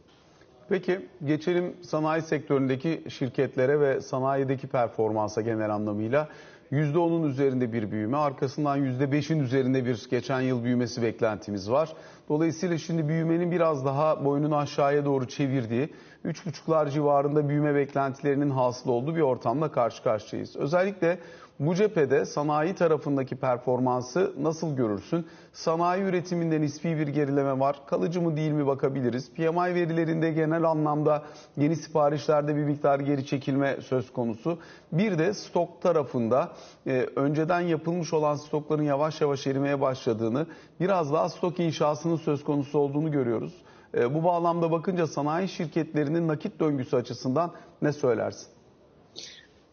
Peki 0.69 0.99
geçelim 1.25 1.75
sanayi 1.81 2.21
sektöründeki 2.21 3.03
şirketlere 3.09 3.79
ve 3.79 4.01
sanayideki 4.01 4.67
performansa 4.67 5.41
genel 5.41 5.69
anlamıyla. 5.69 6.29
%10'un 6.71 7.23
üzerinde 7.23 7.73
bir 7.73 7.91
büyüme, 7.91 8.17
arkasından 8.17 8.79
%5'in 8.79 9.39
üzerinde 9.39 9.85
bir 9.85 10.07
geçen 10.09 10.41
yıl 10.41 10.63
büyümesi 10.63 11.01
beklentimiz 11.01 11.71
var. 11.71 11.93
Dolayısıyla 12.29 12.77
şimdi 12.77 13.07
büyümenin 13.07 13.51
biraz 13.51 13.85
daha 13.85 14.25
boynunu 14.25 14.57
aşağıya 14.57 15.05
doğru 15.05 15.27
çevirdiği, 15.27 15.89
3,5'lar 16.25 16.89
civarında 16.89 17.49
büyüme 17.49 17.75
beklentilerinin 17.75 18.49
hasıl 18.49 18.89
olduğu 18.89 19.15
bir 19.15 19.21
ortamla 19.21 19.71
karşı 19.71 20.03
karşıyayız. 20.03 20.55
Özellikle 20.55 21.19
Bu 21.59 21.75
cephede 21.75 22.25
sanayi 22.25 22.75
tarafındaki 22.75 23.35
performansı 23.35 24.33
nasıl 24.39 24.75
görürsün? 24.75 25.27
Sanayi 25.53 26.03
üretiminde 26.03 26.61
nispi 26.61 26.97
bir 26.97 27.07
gerileme 27.07 27.59
var. 27.59 27.75
Kalıcı 27.87 28.21
mı 28.21 28.37
değil 28.37 28.51
mi 28.51 28.67
bakabiliriz. 28.67 29.31
PMI 29.33 29.75
verilerinde 29.75 30.31
genel 30.31 30.63
anlamda 30.63 31.23
yeni 31.57 31.75
siparişlerde 31.75 32.55
bir 32.55 32.63
miktar 32.63 32.99
geri 32.99 33.25
çekilme 33.25 33.77
söz 33.81 34.13
konusu. 34.13 34.59
Bir 34.91 35.17
de 35.17 35.33
stok 35.33 35.81
tarafında 35.81 36.51
e, 36.87 37.07
önceden 37.15 37.61
yapılmış 37.61 38.13
olan 38.13 38.35
stokların 38.35 38.83
yavaş 38.83 39.21
yavaş 39.21 39.47
erimeye 39.47 39.81
başladığını, 39.81 40.47
biraz 40.79 41.13
daha 41.13 41.29
stok 41.29 41.59
inşasının 41.59 42.15
söz 42.15 42.43
konusu 42.43 42.79
olduğunu 42.79 43.11
görüyoruz. 43.11 43.53
E, 43.97 44.13
bu 44.13 44.23
bağlamda 44.23 44.71
bakınca 44.71 45.07
sanayi 45.07 45.47
şirketlerinin 45.47 46.27
nakit 46.27 46.59
döngüsü 46.59 46.95
açısından 46.95 47.53
ne 47.81 47.93
söylersin? 47.93 48.47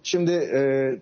Şimdi 0.03 0.33
e, 0.33 0.93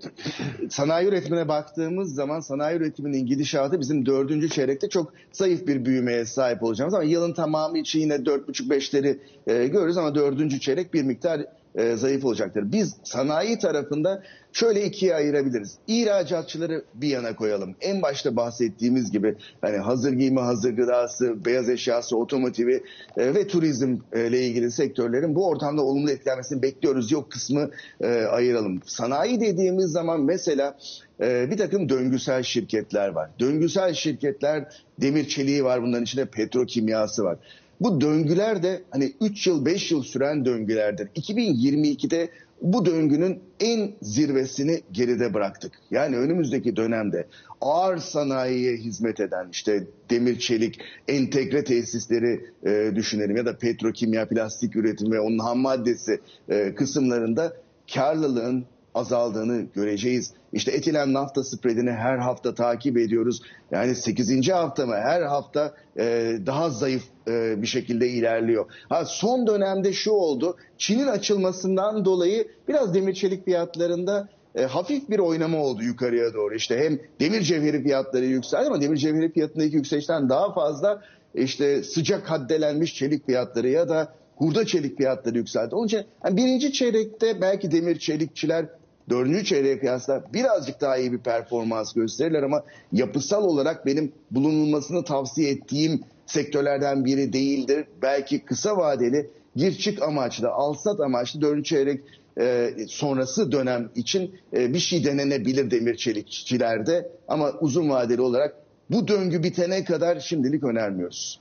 sanayi 0.71 1.09
üretimine 1.09 1.49
baktığımız 1.49 2.15
zaman 2.15 2.41
sanayi 2.41 2.77
üretiminin 2.77 3.27
gidişatı 3.27 3.81
bizim 3.81 4.07
dördüncü 4.07 4.49
çeyrekte 4.49 4.89
çok 4.89 5.13
zayıf 5.33 5.67
bir 5.67 5.85
büyümeye 5.85 6.25
sahip 6.25 6.63
olacağımız 6.63 6.95
ama 6.95 7.05
yılın 7.05 7.33
tamamı 7.33 7.79
için 7.79 8.01
yine 8.01 8.27
dört 8.27 8.49
buçuk 8.49 8.71
beşleri 8.71 9.19
e, 9.47 9.67
görürüz 9.67 9.97
ama 9.97 10.15
dördüncü 10.15 10.61
çeyrek 10.61 10.95
bir 10.95 11.03
miktar 11.03 11.41
e, 11.75 11.97
zayıf 11.97 12.25
olacaktır. 12.25 12.73
Biz 12.73 12.97
sanayi 13.05 13.59
tarafında 13.59 14.23
şöyle 14.59 14.85
ikiye 14.85 15.15
ayırabiliriz. 15.15 15.79
İhracatçıları 15.87 16.85
bir 16.95 17.09
yana 17.09 17.37
koyalım. 17.37 17.75
En 17.81 18.03
başta 18.03 18.37
bahsettiğimiz 18.37 19.11
gibi 19.11 19.35
hani 19.61 19.77
hazır 19.77 20.13
giyimi, 20.13 20.41
hazır 20.41 20.71
gıdası, 20.71 21.45
beyaz 21.45 21.69
eşyası, 21.69 22.17
otomotivi 22.17 22.83
e, 23.17 23.35
ve 23.35 23.47
turizm 23.47 23.97
e, 24.13 24.27
ilgili 24.27 24.71
sektörlerin 24.71 25.35
bu 25.35 25.47
ortamda 25.47 25.83
olumlu 25.83 26.11
etkilenmesini 26.11 26.63
bekliyoruz. 26.63 27.13
Yok 27.13 27.31
kısmı 27.31 27.71
e, 28.01 28.23
ayıralım. 28.23 28.81
Sanayi 28.87 29.41
dediğimiz 29.41 29.87
zaman 29.87 30.21
mesela 30.21 30.79
e, 31.21 31.51
bir 31.51 31.57
takım 31.57 31.89
döngüsel 31.89 32.43
şirketler 32.43 33.09
var. 33.09 33.31
Döngüsel 33.41 33.95
şirketler 33.95 34.65
demir 35.01 35.29
çeliği 35.29 35.65
var 35.65 35.83
bunların 35.83 36.05
içinde 36.05 36.25
petrokimyası 36.25 37.25
var. 37.25 37.39
Bu 37.81 38.01
döngüler 38.01 38.63
de 38.63 38.83
hani 38.91 39.13
3 39.21 39.47
yıl 39.47 39.65
5 39.65 39.93
yıl 39.93 40.03
süren 40.03 40.45
döngülerdir. 40.45 41.09
2022'de 41.09 42.29
bu 42.63 42.87
döngünün 42.87 43.41
en 43.61 43.93
zirvesini 44.03 44.81
geride 44.93 45.35
bıraktık. 45.35 45.73
Yani 45.91 46.17
önümüzdeki 46.17 46.77
dönemde 46.77 47.27
ağır 47.61 47.99
sanayiye 47.99 48.77
hizmet 48.77 49.21
eden 49.21 49.49
işte 49.53 49.87
demir 50.11 50.39
çelik 50.39 50.81
entegre 51.09 51.65
tesisleri 51.65 52.41
e, 52.67 52.93
düşünelim 52.95 53.37
ya 53.37 53.47
da 53.47 53.59
petrokimya 53.59 54.29
plastik 54.29 54.77
üretimi 54.77 55.11
ve 55.11 55.21
onun 55.21 55.39
ham 55.39 55.59
maddesi 55.59 56.21
e, 56.49 56.75
kısımlarında 56.75 57.53
karlılığın 57.95 58.65
azaldığını 58.95 59.67
göreceğiz. 59.75 60.33
İşte 60.53 60.73
etilen 60.73 61.13
nafta 61.13 61.45
spreadini 61.45 61.91
her 61.91 62.19
hafta 62.19 62.55
takip 62.55 62.99
ediyoruz. 62.99 63.43
Yani 63.71 63.95
8. 63.95 64.49
hafta 64.49 64.87
mı 64.87 64.95
her 64.95 65.23
hafta 65.23 65.75
e, 65.99 66.37
daha 66.47 66.71
zayıf 66.71 67.03
e, 67.29 67.63
bir 67.63 67.67
şekilde 67.67 68.09
ilerliyor. 68.09 68.67
Ha, 68.89 69.05
son 69.05 69.47
dönemde 69.47 69.93
şu 69.93 70.11
oldu. 70.11 70.57
Çin'in 70.79 71.07
açılmasından 71.07 72.05
dolayı 72.05 72.49
biraz 72.69 72.95
demir 72.95 73.15
çelik 73.15 73.45
fiyatlarında 73.45 74.29
e, 74.55 74.63
hafif 74.63 75.11
bir 75.11 75.19
oynama 75.19 75.59
oldu 75.59 75.83
yukarıya 75.83 76.35
doğru. 76.35 76.55
İşte 76.55 76.79
hem 76.79 76.99
demir 77.21 77.41
cevheri 77.41 77.83
fiyatları 77.83 78.25
yükseldi 78.25 78.67
ama 78.67 78.81
demir 78.81 78.97
cevheri 78.97 79.33
fiyatındaki 79.33 79.77
yükselişten 79.77 80.29
daha 80.29 80.55
fazla 80.55 81.03
işte 81.35 81.83
sıcak 81.83 82.31
haddelenmiş 82.31 82.95
çelik 82.95 83.27
fiyatları 83.27 83.69
ya 83.69 83.89
da 83.89 84.15
hurda 84.37 84.67
çelik 84.67 84.97
fiyatları 84.97 85.39
yükseldi. 85.39 85.75
Onun 85.75 85.87
için 85.87 86.05
yani 86.25 86.37
birinci 86.37 86.73
çeyrekte 86.73 87.41
belki 87.41 87.71
demir 87.71 87.99
çelikçiler 87.99 88.67
dördüncü 89.11 89.45
çeyreğe 89.45 89.79
kıyasla 89.79 90.25
birazcık 90.33 90.81
daha 90.81 90.97
iyi 90.97 91.13
bir 91.13 91.19
performans 91.19 91.93
gösterirler 91.93 92.43
ama 92.43 92.63
yapısal 92.93 93.45
olarak 93.45 93.87
benim 93.87 94.13
bulunulmasını 94.31 95.05
tavsiye 95.05 95.51
ettiğim 95.51 96.01
sektörlerden 96.27 97.05
biri 97.05 97.33
değildir. 97.33 97.85
Belki 98.03 98.45
kısa 98.45 98.77
vadeli 98.77 99.31
gir 99.57 99.73
çık 99.79 100.03
amaçlı, 100.03 100.49
alsat 100.49 101.01
amaçlı 101.01 101.41
dördüncü 101.41 101.69
çeyrek 101.69 102.01
e, 102.41 102.75
sonrası 102.89 103.53
dönem 103.53 103.91
için 103.95 104.35
e, 104.57 104.75
bir 104.75 104.79
şey 104.79 105.05
denenebilir 105.05 105.71
demir 105.71 105.97
çelikçilerde 105.97 107.11
ama 107.29 107.53
uzun 107.61 107.91
vadeli 107.91 108.21
olarak 108.21 108.55
bu 108.91 109.09
döngü 109.09 109.43
bitene 109.43 109.85
kadar 109.85 110.21
şimdilik 110.21 110.65
önermiyoruz. 110.65 111.41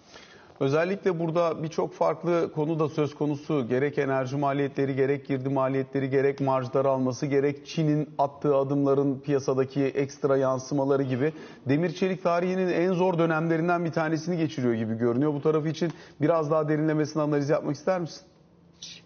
Özellikle 0.60 1.20
burada 1.20 1.64
birçok 1.64 1.94
farklı 1.94 2.52
konu 2.56 2.80
da 2.80 2.90
söz 2.90 3.16
konusu. 3.16 3.68
Gerek 3.70 3.98
enerji 3.98 4.38
maliyetleri, 4.38 4.96
gerek 4.96 5.28
girdi 5.28 5.50
maliyetleri, 5.50 6.10
gerek 6.10 6.40
marj 6.40 6.74
daralması, 6.74 7.26
gerek 7.26 7.68
Çin'in 7.68 8.10
attığı 8.18 8.56
adımların 8.56 9.20
piyasadaki 9.20 9.84
ekstra 9.84 10.38
yansımaları 10.38 11.04
gibi 11.04 11.34
demir 11.70 11.94
çelik 11.94 12.24
tarihinin 12.24 12.68
en 12.68 12.94
zor 12.94 13.18
dönemlerinden 13.18 13.86
bir 13.86 13.92
tanesini 13.92 14.38
geçiriyor 14.38 14.74
gibi 14.74 14.98
görünüyor. 14.98 15.34
Bu 15.34 15.42
tarafı 15.42 15.68
için 15.68 15.92
biraz 16.22 16.52
daha 16.52 16.70
derinlemesine 16.70 17.24
analiz 17.24 17.50
yapmak 17.50 17.76
ister 17.76 18.02
misin? 18.02 18.22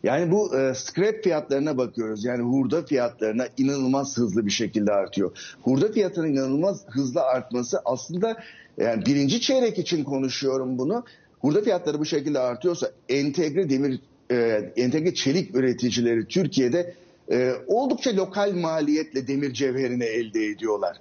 Yani 0.03 0.31
bu 0.31 0.57
e, 0.57 0.73
scrap 0.73 1.23
fiyatlarına 1.23 1.77
bakıyoruz. 1.77 2.25
Yani 2.25 2.43
hurda 2.43 2.85
fiyatlarına 2.85 3.47
inanılmaz 3.57 4.17
hızlı 4.17 4.45
bir 4.45 4.51
şekilde 4.51 4.91
artıyor. 4.91 5.55
Hurda 5.61 5.91
fiyatının 5.91 6.27
inanılmaz 6.27 6.85
hızlı 6.87 7.21
artması 7.21 7.81
aslında 7.85 8.37
yani 8.77 9.05
birinci 9.05 9.41
çeyrek 9.41 9.79
için 9.79 10.03
konuşuyorum 10.03 10.77
bunu. 10.77 11.03
Hurda 11.41 11.61
fiyatları 11.61 11.99
bu 11.99 12.05
şekilde 12.05 12.39
artıyorsa 12.39 12.91
entegre 13.09 13.69
demir, 13.69 13.99
e, 14.31 14.35
entegre 14.75 15.13
çelik 15.13 15.55
üreticileri 15.55 16.25
Türkiye'de 16.27 16.93
e, 17.31 17.53
oldukça 17.67 18.15
lokal 18.15 18.51
maliyetle 18.53 19.27
demir 19.27 19.53
cevherini 19.53 20.03
elde 20.03 20.45
ediyorlar. 20.45 20.97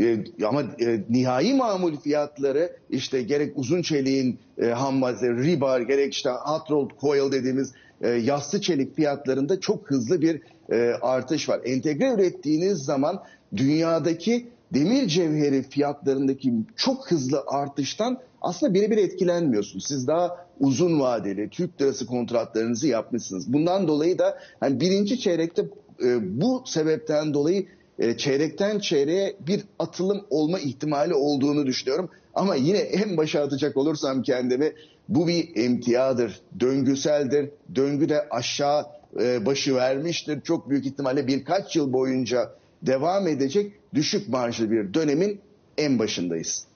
E, 0.00 0.24
ama 0.46 0.62
e, 0.62 1.00
nihai 1.10 1.54
mamul 1.54 1.96
fiyatları 1.96 2.76
işte 2.90 3.22
gerek 3.22 3.52
uzun 3.56 3.82
çeliğin 3.82 4.38
e, 4.62 4.66
ham 4.66 4.94
madde, 4.96 5.30
rebar 5.30 5.80
gerek 5.80 6.14
işte 6.14 6.30
hot 6.30 6.70
rolled 6.70 6.90
coil 7.00 7.32
dediğimiz 7.32 7.72
e, 8.00 8.08
yassı 8.08 8.60
çelik 8.60 8.96
fiyatlarında 8.96 9.60
çok 9.60 9.90
hızlı 9.90 10.22
bir 10.22 10.40
e, 10.72 10.76
artış 11.02 11.48
var. 11.48 11.60
Entegre 11.64 12.12
ürettiğiniz 12.14 12.78
zaman 12.78 13.22
dünyadaki 13.56 14.46
demir 14.74 15.08
cevheri 15.08 15.62
fiyatlarındaki 15.62 16.52
çok 16.76 17.10
hızlı 17.10 17.44
artıştan 17.46 18.18
aslında 18.42 18.74
birebir 18.74 18.96
etkilenmiyorsunuz. 18.96 19.86
Siz 19.86 20.06
daha 20.06 20.46
uzun 20.60 21.00
vadeli 21.00 21.48
Türk 21.50 21.80
lirası 21.82 22.06
kontratlarınızı 22.06 22.88
yapmışsınız. 22.88 23.52
Bundan 23.52 23.88
dolayı 23.88 24.18
da 24.18 24.38
hani 24.60 24.80
birinci 24.80 25.20
çeyrekte 25.20 25.64
e, 26.04 26.40
bu 26.40 26.62
sebepten 26.66 27.34
dolayı 27.34 27.66
e, 27.98 28.16
çeyrekten 28.16 28.78
çeyreğe 28.78 29.36
bir 29.46 29.64
atılım 29.78 30.26
olma 30.30 30.58
ihtimali 30.58 31.14
olduğunu 31.14 31.66
düşünüyorum. 31.66 32.10
Ama 32.34 32.54
yine 32.54 32.78
en 32.78 33.16
başa 33.16 33.42
atacak 33.42 33.76
olursam 33.76 34.22
kendimi 34.22 34.72
bu 35.08 35.28
bir 35.28 35.56
emtiadır, 35.56 36.40
döngüseldir. 36.60 37.50
Döngü 37.74 38.08
de 38.08 38.28
aşağı 38.30 38.86
e, 39.20 39.46
başı 39.46 39.74
vermiştir. 39.74 40.40
Çok 40.40 40.70
büyük 40.70 40.86
ihtimalle 40.86 41.26
birkaç 41.26 41.76
yıl 41.76 41.92
boyunca 41.92 42.50
devam 42.82 43.28
edecek 43.28 43.72
düşük 43.94 44.28
marjlı 44.28 44.70
bir 44.70 44.94
dönemin 44.94 45.40
en 45.78 45.98
başındayız. 45.98 46.66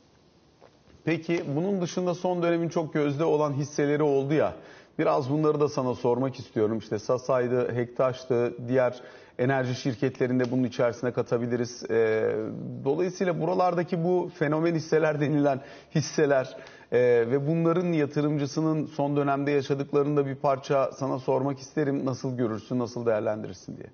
Peki 1.07 1.45
bunun 1.57 1.81
dışında 1.81 2.15
son 2.15 2.43
dönemin 2.43 2.69
çok 2.69 2.95
gözde 2.95 3.25
olan 3.25 3.53
hisseleri 3.53 4.03
oldu 4.03 4.35
ya. 4.35 4.55
Biraz 4.99 5.31
bunları 5.31 5.61
da 5.61 5.69
sana 5.69 5.95
sormak 5.95 6.39
istiyorum. 6.39 6.79
İşte 6.79 6.99
Sasay'dı, 6.99 7.75
Hektaş'tı, 7.75 8.55
diğer 8.69 9.01
enerji 9.39 9.75
şirketlerinde 9.75 10.51
bunun 10.51 10.65
içerisine 10.65 11.13
katabiliriz. 11.13 11.91
Ee, 11.91 12.37
dolayısıyla 12.85 13.41
buralardaki 13.41 14.05
bu 14.05 14.31
fenomen 14.39 14.75
hisseler 14.75 15.21
denilen 15.21 15.61
hisseler 15.95 16.57
e, 16.93 17.01
ve 17.01 17.47
bunların 17.47 17.93
yatırımcısının 17.93 18.87
son 18.87 19.17
dönemde 19.17 19.51
yaşadıklarını 19.51 20.17
da 20.17 20.27
bir 20.27 20.35
parça 20.35 20.93
sana 20.93 21.19
sormak 21.19 21.59
isterim. 21.59 22.07
Nasıl 22.07 22.37
görürsün, 22.37 22.79
nasıl 22.79 23.07
değerlendirirsin 23.07 23.77
diye. 23.77 23.89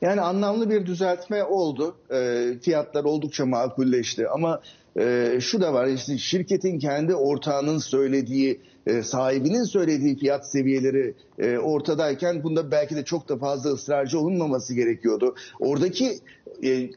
Yani 0.00 0.20
anlamlı 0.20 0.70
bir 0.70 0.86
düzeltme 0.86 1.44
oldu. 1.44 1.96
E, 2.10 2.52
fiyatlar 2.62 3.04
oldukça 3.04 3.46
makulleşti 3.46 4.28
ama 4.28 4.60
e, 4.98 5.38
şu 5.40 5.60
da 5.60 5.72
var 5.72 5.86
işte 5.86 6.18
şirketin 6.18 6.78
kendi 6.78 7.14
ortağının 7.14 7.78
söylediği 7.78 8.60
e, 8.86 9.02
sahibinin 9.02 9.64
söylediği 9.64 10.18
fiyat 10.18 10.50
seviyeleri 10.50 11.14
e, 11.38 11.58
ortadayken 11.58 12.42
bunda 12.42 12.70
belki 12.70 12.96
de 12.96 13.04
çok 13.04 13.28
da 13.28 13.36
fazla 13.36 13.70
ısrarcı 13.70 14.18
olunmaması 14.18 14.74
gerekiyordu. 14.74 15.34
Oradaki 15.60 16.18
e, 16.64 16.90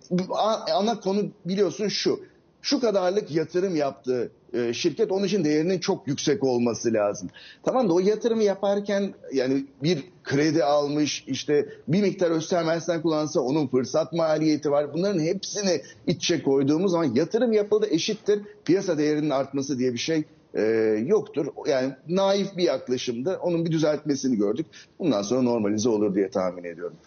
ana 0.74 1.00
konu 1.00 1.32
biliyorsun 1.46 1.88
şu 1.88 2.20
şu 2.62 2.80
kadarlık 2.80 3.32
yatırım 3.32 3.76
yaptı 3.76 4.32
e, 4.54 4.74
şirket 4.74 5.12
onun 5.12 5.26
için 5.26 5.44
değerinin 5.44 5.80
çok 5.80 6.08
yüksek 6.08 6.44
olması 6.44 6.94
lazım. 6.94 7.30
Tamam 7.64 7.90
da 7.90 7.94
o 7.94 8.00
yatırımı 8.00 8.44
yaparken 8.44 9.14
yani 9.34 9.66
bir 9.84 10.04
kredi 10.24 10.64
almış 10.64 11.24
işte 11.28 11.70
bir 11.88 12.02
miktar 12.02 12.32
östermezden 12.32 13.02
kullansa 13.02 13.42
onun 13.42 13.68
fırsat 13.68 14.14
maliyeti 14.14 14.72
var. 14.72 14.94
Bunların 14.94 15.20
hepsini 15.20 15.82
içe 16.08 16.44
koyduğumuz 16.44 16.92
zaman 16.92 17.16
yatırım 17.16 17.54
yapıldı 17.54 17.88
eşittir 17.90 18.42
piyasa 18.66 18.98
değerinin 18.98 19.30
artması 19.30 19.80
diye 19.80 19.94
bir 19.94 19.98
şey 19.98 20.24
e, 20.54 20.62
yoktur. 21.06 21.48
Yani 21.68 21.94
naif 22.08 22.58
bir 22.58 22.64
yaklaşımda 22.64 23.40
onun 23.42 23.66
bir 23.66 23.72
düzeltmesini 23.72 24.38
gördük. 24.38 24.66
Bundan 25.00 25.22
sonra 25.22 25.42
normalize 25.42 25.90
olur 25.90 26.16
diye 26.16 26.30
tahmin 26.30 26.64
ediyorum. 26.64 26.98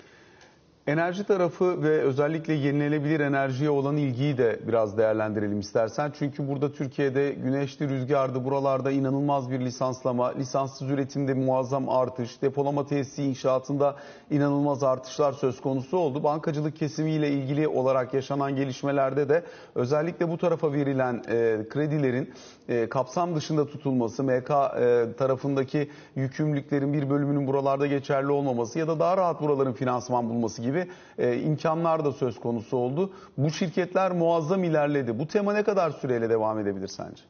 Enerji 0.86 1.24
tarafı 1.24 1.82
ve 1.82 2.00
özellikle 2.00 2.54
yenilenebilir 2.54 3.20
enerjiye 3.20 3.70
olan 3.70 3.96
ilgiyi 3.96 4.38
de 4.38 4.60
biraz 4.68 4.98
değerlendirelim 4.98 5.60
istersen. 5.60 6.12
Çünkü 6.18 6.48
burada 6.48 6.72
Türkiye'de 6.72 7.32
güneşli, 7.32 7.88
rüzgardı 7.88 8.44
buralarda 8.44 8.90
inanılmaz 8.90 9.50
bir 9.50 9.60
lisanslama, 9.60 10.32
lisanssız 10.34 10.90
üretimde 10.90 11.34
muazzam 11.34 11.88
artış, 11.88 12.42
depolama 12.42 12.86
tesisi 12.86 13.22
inşaatında 13.22 13.96
inanılmaz 14.30 14.82
artışlar 14.82 15.32
söz 15.32 15.60
konusu 15.60 15.98
oldu. 15.98 16.22
Bankacılık 16.22 16.76
kesimiyle 16.76 17.30
ilgili 17.30 17.68
olarak 17.68 18.14
yaşanan 18.14 18.56
gelişmelerde 18.56 19.28
de 19.28 19.42
özellikle 19.74 20.28
bu 20.28 20.38
tarafa 20.38 20.72
verilen 20.72 21.22
e, 21.28 21.58
kredilerin 21.68 22.32
e, 22.68 22.88
kapsam 22.88 23.34
dışında 23.34 23.66
tutulması, 23.66 24.24
MK 24.24 24.50
e, 24.50 25.06
tarafındaki 25.18 25.90
yükümlülüklerin 26.16 26.92
bir 26.92 27.10
bölümünün 27.10 27.46
buralarda 27.46 27.86
geçerli 27.86 28.30
olmaması 28.30 28.78
ya 28.78 28.88
da 28.88 28.98
daha 28.98 29.16
rahat 29.16 29.40
buraların 29.40 29.72
finansman 29.72 30.28
bulması 30.28 30.62
gibi 30.62 30.73
e, 31.18 31.38
imkanlar 31.38 32.04
da 32.04 32.12
söz 32.12 32.40
konusu 32.40 32.76
oldu. 32.76 33.12
Bu 33.38 33.50
şirketler 33.50 34.12
muazzam 34.12 34.64
ilerledi. 34.64 35.18
Bu 35.18 35.26
tema 35.26 35.52
ne 35.52 35.62
kadar 35.62 35.90
süreyle 35.90 36.30
devam 36.30 36.58
edebilir 36.58 36.88
sence? 36.88 37.22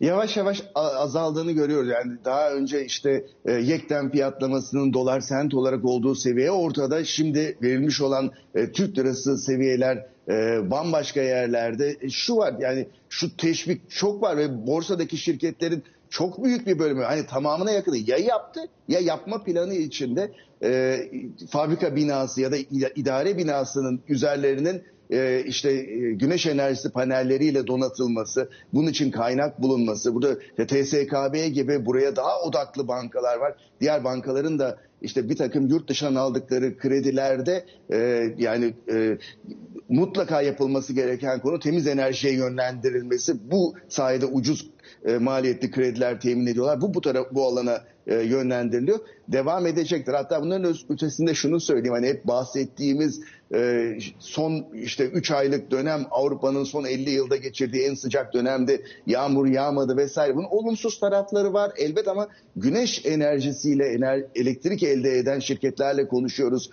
Yavaş 0.00 0.36
yavaş 0.36 0.62
azaldığını 0.74 1.52
görüyoruz. 1.52 1.88
Yani 1.88 2.12
daha 2.24 2.50
önce 2.50 2.84
işte 2.84 3.24
e, 3.44 3.52
yekten 3.52 4.10
fiyatlamasının 4.10 4.92
dolar 4.92 5.20
sent 5.20 5.54
olarak 5.54 5.84
olduğu 5.84 6.14
seviye 6.14 6.50
ortada. 6.50 7.04
Şimdi 7.04 7.58
verilmiş 7.62 8.00
olan 8.00 8.30
e, 8.54 8.72
Türk 8.72 8.98
lirası 8.98 9.38
seviyeler 9.38 10.06
e, 10.28 10.70
bambaşka 10.70 11.20
yerlerde. 11.20 11.96
E, 12.00 12.10
şu 12.10 12.36
var 12.36 12.54
yani 12.60 12.88
şu 13.08 13.36
teşvik 13.36 13.90
çok 13.90 14.22
var 14.22 14.36
ve 14.36 14.66
borsadaki 14.66 15.16
şirketlerin 15.16 15.84
çok 16.16 16.44
büyük 16.44 16.66
bir 16.66 16.78
bölümü 16.78 17.02
hani 17.02 17.26
tamamına 17.26 17.70
yakını 17.70 17.96
ya 17.96 18.16
yaptı 18.16 18.60
ya 18.88 19.00
yapma 19.00 19.44
planı 19.44 19.74
içinde 19.74 20.32
e, 20.62 21.00
fabrika 21.50 21.96
binası 21.96 22.40
ya 22.40 22.52
da 22.52 22.56
idare 22.96 23.38
binasının 23.38 24.00
üzerlerinin 24.08 24.82
e, 25.10 25.42
işte 25.46 25.70
e, 25.72 26.12
güneş 26.12 26.46
enerjisi 26.46 26.90
panelleriyle 26.90 27.66
donatılması, 27.66 28.50
bunun 28.72 28.90
için 28.90 29.10
kaynak 29.10 29.62
bulunması, 29.62 30.14
burada 30.14 30.38
TSKB 30.66 31.54
gibi 31.54 31.86
buraya 31.86 32.16
daha 32.16 32.40
odaklı 32.40 32.88
bankalar 32.88 33.36
var. 33.36 33.54
Diğer 33.80 34.04
bankaların 34.04 34.58
da 34.58 34.78
işte 35.02 35.28
bir 35.28 35.36
takım 35.36 35.66
yurt 35.66 35.88
dışından 35.88 36.14
aldıkları 36.14 36.78
kredilerde 36.78 37.64
e, 37.92 37.96
yani 38.38 38.74
e, 38.92 39.18
mutlaka 39.88 40.42
yapılması 40.42 40.92
gereken 40.92 41.40
konu 41.40 41.58
temiz 41.58 41.86
enerjiye 41.86 42.34
yönlendirilmesi. 42.34 43.50
Bu 43.50 43.74
sayede 43.88 44.26
ucuz 44.26 44.70
e, 45.06 45.18
maliyetli 45.18 45.70
krediler 45.70 46.20
temin 46.20 46.46
ediyorlar. 46.46 46.80
Bu 46.80 46.94
bu 46.94 47.00
taraf 47.00 47.26
bu 47.32 47.46
alana 47.46 47.80
e, 48.06 48.14
yönlendiriliyor. 48.14 48.98
Devam 49.28 49.66
edecektir. 49.66 50.12
Hatta 50.12 50.42
bunların 50.42 50.74
ötesinde 50.88 51.34
şunu 51.34 51.60
söyleyeyim. 51.60 51.94
Hani 51.94 52.06
hep 52.06 52.26
bahsettiğimiz 52.26 53.20
e, 53.54 53.92
son 54.18 54.66
işte 54.74 55.04
3 55.04 55.30
aylık 55.30 55.70
dönem 55.70 56.06
Avrupa'nın 56.10 56.64
son 56.64 56.84
50 56.84 57.10
yılda 57.10 57.36
geçirdiği 57.36 57.82
en 57.82 57.94
sıcak 57.94 58.34
dönemde 58.34 58.82
yağmur 59.06 59.46
yağmadı 59.46 59.96
vesaire. 59.96 60.36
Bunun 60.36 60.48
olumsuz 60.50 61.00
tarafları 61.00 61.52
var 61.52 61.72
elbet 61.76 62.08
ama 62.08 62.28
güneş 62.56 63.06
enerjisiyle 63.06 63.84
ener, 63.84 64.24
elektrik 64.34 64.82
elde 64.82 65.18
eden 65.18 65.38
şirketlerle 65.38 66.08
konuşuyoruz 66.08 66.70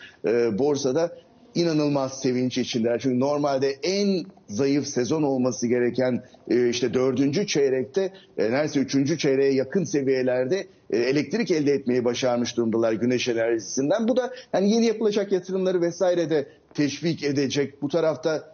borsada 0.52 1.18
inanılmaz 1.56 2.22
sevinç 2.22 2.58
içindeler. 2.58 3.00
Çünkü 3.00 3.20
normalde 3.20 3.70
en 3.84 4.26
zayıf 4.48 4.88
sezon 4.88 5.24
olması 5.24 5.68
gereken 5.68 6.24
e, 6.50 6.70
işte 6.70 6.94
dördüncü 6.94 7.48
çeyrekte 7.48 8.14
e, 8.38 8.52
neredeyse 8.52 8.80
üçüncü 8.80 9.18
çeyreğe 9.18 9.54
yakın 9.54 9.84
seviyelerde 9.84 10.68
e, 10.90 10.98
elektrik 10.98 11.52
elde 11.52 11.72
etmeyi 11.72 12.06
başarmış 12.06 12.58
durumdalar 12.58 12.94
güneş 12.94 13.28
enerjisinden. 13.28 14.08
Bu 14.08 14.18
da 14.18 14.34
yani 14.54 14.72
yeni 14.72 14.86
yapılacak 14.86 15.32
yatırımları 15.32 15.82
vesaire 15.82 16.30
de 16.30 16.48
teşvik 16.74 17.24
edecek. 17.24 17.82
Bu 17.82 17.88
tarafta 17.88 18.54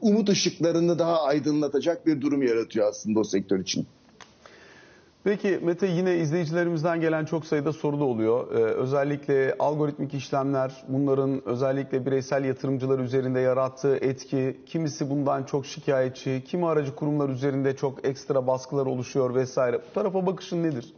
umut 0.00 0.28
ışıklarını 0.28 0.98
daha 0.98 1.22
aydınlatacak 1.22 2.06
bir 2.06 2.20
durum 2.20 2.42
yaratıyor 2.42 2.88
aslında 2.88 3.20
o 3.20 3.24
sektör 3.24 3.58
için. 3.58 3.86
Peki 5.24 5.58
Mete 5.62 5.86
yine 5.86 6.16
izleyicilerimizden 6.16 7.00
gelen 7.00 7.24
çok 7.24 7.46
sayıda 7.46 7.72
soru 7.72 8.00
da 8.00 8.04
oluyor. 8.04 8.52
Ee, 8.52 8.58
özellikle 8.58 9.54
algoritmik 9.58 10.14
işlemler, 10.14 10.84
bunların 10.88 11.48
özellikle 11.48 12.06
bireysel 12.06 12.44
yatırımcılar 12.44 12.98
üzerinde 12.98 13.40
yarattığı 13.40 13.96
etki, 13.96 14.56
kimisi 14.66 15.10
bundan 15.10 15.44
çok 15.44 15.66
şikayetçi, 15.66 16.42
kimi 16.46 16.66
aracı 16.66 16.94
kurumlar 16.94 17.28
üzerinde 17.28 17.76
çok 17.76 18.04
ekstra 18.06 18.46
baskılar 18.46 18.86
oluşuyor 18.86 19.34
vesaire. 19.34 19.80
Bu 19.90 19.94
tarafa 19.94 20.26
bakışın 20.26 20.62
nedir? 20.62 20.92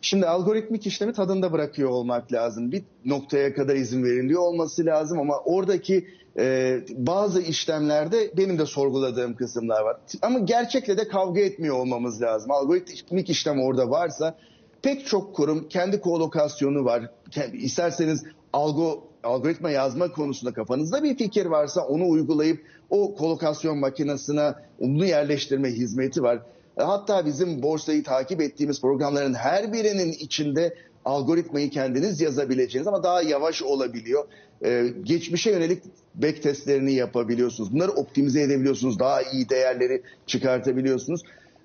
Şimdi 0.00 0.26
algoritmik 0.26 0.86
işlemi 0.86 1.12
tadında 1.12 1.52
bırakıyor 1.52 1.90
olmak 1.90 2.32
lazım. 2.32 2.72
Bir 2.72 2.82
noktaya 3.04 3.54
kadar 3.54 3.74
izin 3.74 4.04
veriliyor 4.04 4.42
olması 4.42 4.86
lazım 4.86 5.18
ama 5.20 5.38
oradaki 5.44 6.06
e, 6.38 6.78
bazı 6.90 7.42
işlemlerde 7.42 8.30
benim 8.36 8.58
de 8.58 8.66
sorguladığım 8.66 9.36
kısımlar 9.36 9.82
var. 9.82 9.96
Ama 10.22 10.38
gerçekle 10.38 10.98
de 10.98 11.08
kavga 11.08 11.40
etmiyor 11.40 11.76
olmamız 11.76 12.22
lazım. 12.22 12.50
Algoritmik 12.50 13.30
işlem 13.30 13.60
orada 13.60 13.90
varsa 13.90 14.36
pek 14.82 15.06
çok 15.06 15.34
kurum 15.34 15.68
kendi 15.68 16.00
kolokasyonu 16.00 16.84
var. 16.84 17.10
İsterseniz 17.52 18.24
algo 18.52 19.04
algoritma 19.24 19.70
yazma 19.70 20.12
konusunda 20.12 20.52
kafanızda 20.52 21.02
bir 21.02 21.16
fikir 21.16 21.46
varsa 21.46 21.80
onu 21.80 22.08
uygulayıp 22.08 22.66
o 22.90 23.14
kolokasyon 23.14 23.78
makinesine 23.78 24.54
onu 24.80 25.04
yerleştirme 25.04 25.68
hizmeti 25.68 26.22
var. 26.22 26.42
Hatta 26.78 27.26
bizim 27.26 27.62
borsayı 27.62 28.04
takip 28.04 28.40
ettiğimiz 28.40 28.80
programların 28.80 29.34
her 29.34 29.72
birinin 29.72 30.12
içinde 30.12 30.74
algoritmayı 31.06 31.70
kendiniz 31.70 32.20
yazabileceğiniz 32.20 32.88
ama 32.88 33.02
daha 33.02 33.22
yavaş 33.22 33.62
olabiliyor. 33.62 34.24
Ee, 34.64 34.86
geçmişe 35.02 35.50
yönelik 35.50 35.82
back 36.14 36.42
testlerini 36.42 36.92
yapabiliyorsunuz. 36.92 37.72
Bunları 37.72 37.90
optimize 37.90 38.42
edebiliyorsunuz. 38.42 38.98
Daha 38.98 39.22
iyi 39.22 39.48
değerleri 39.48 40.02
çıkartabiliyorsunuz. 40.26 41.22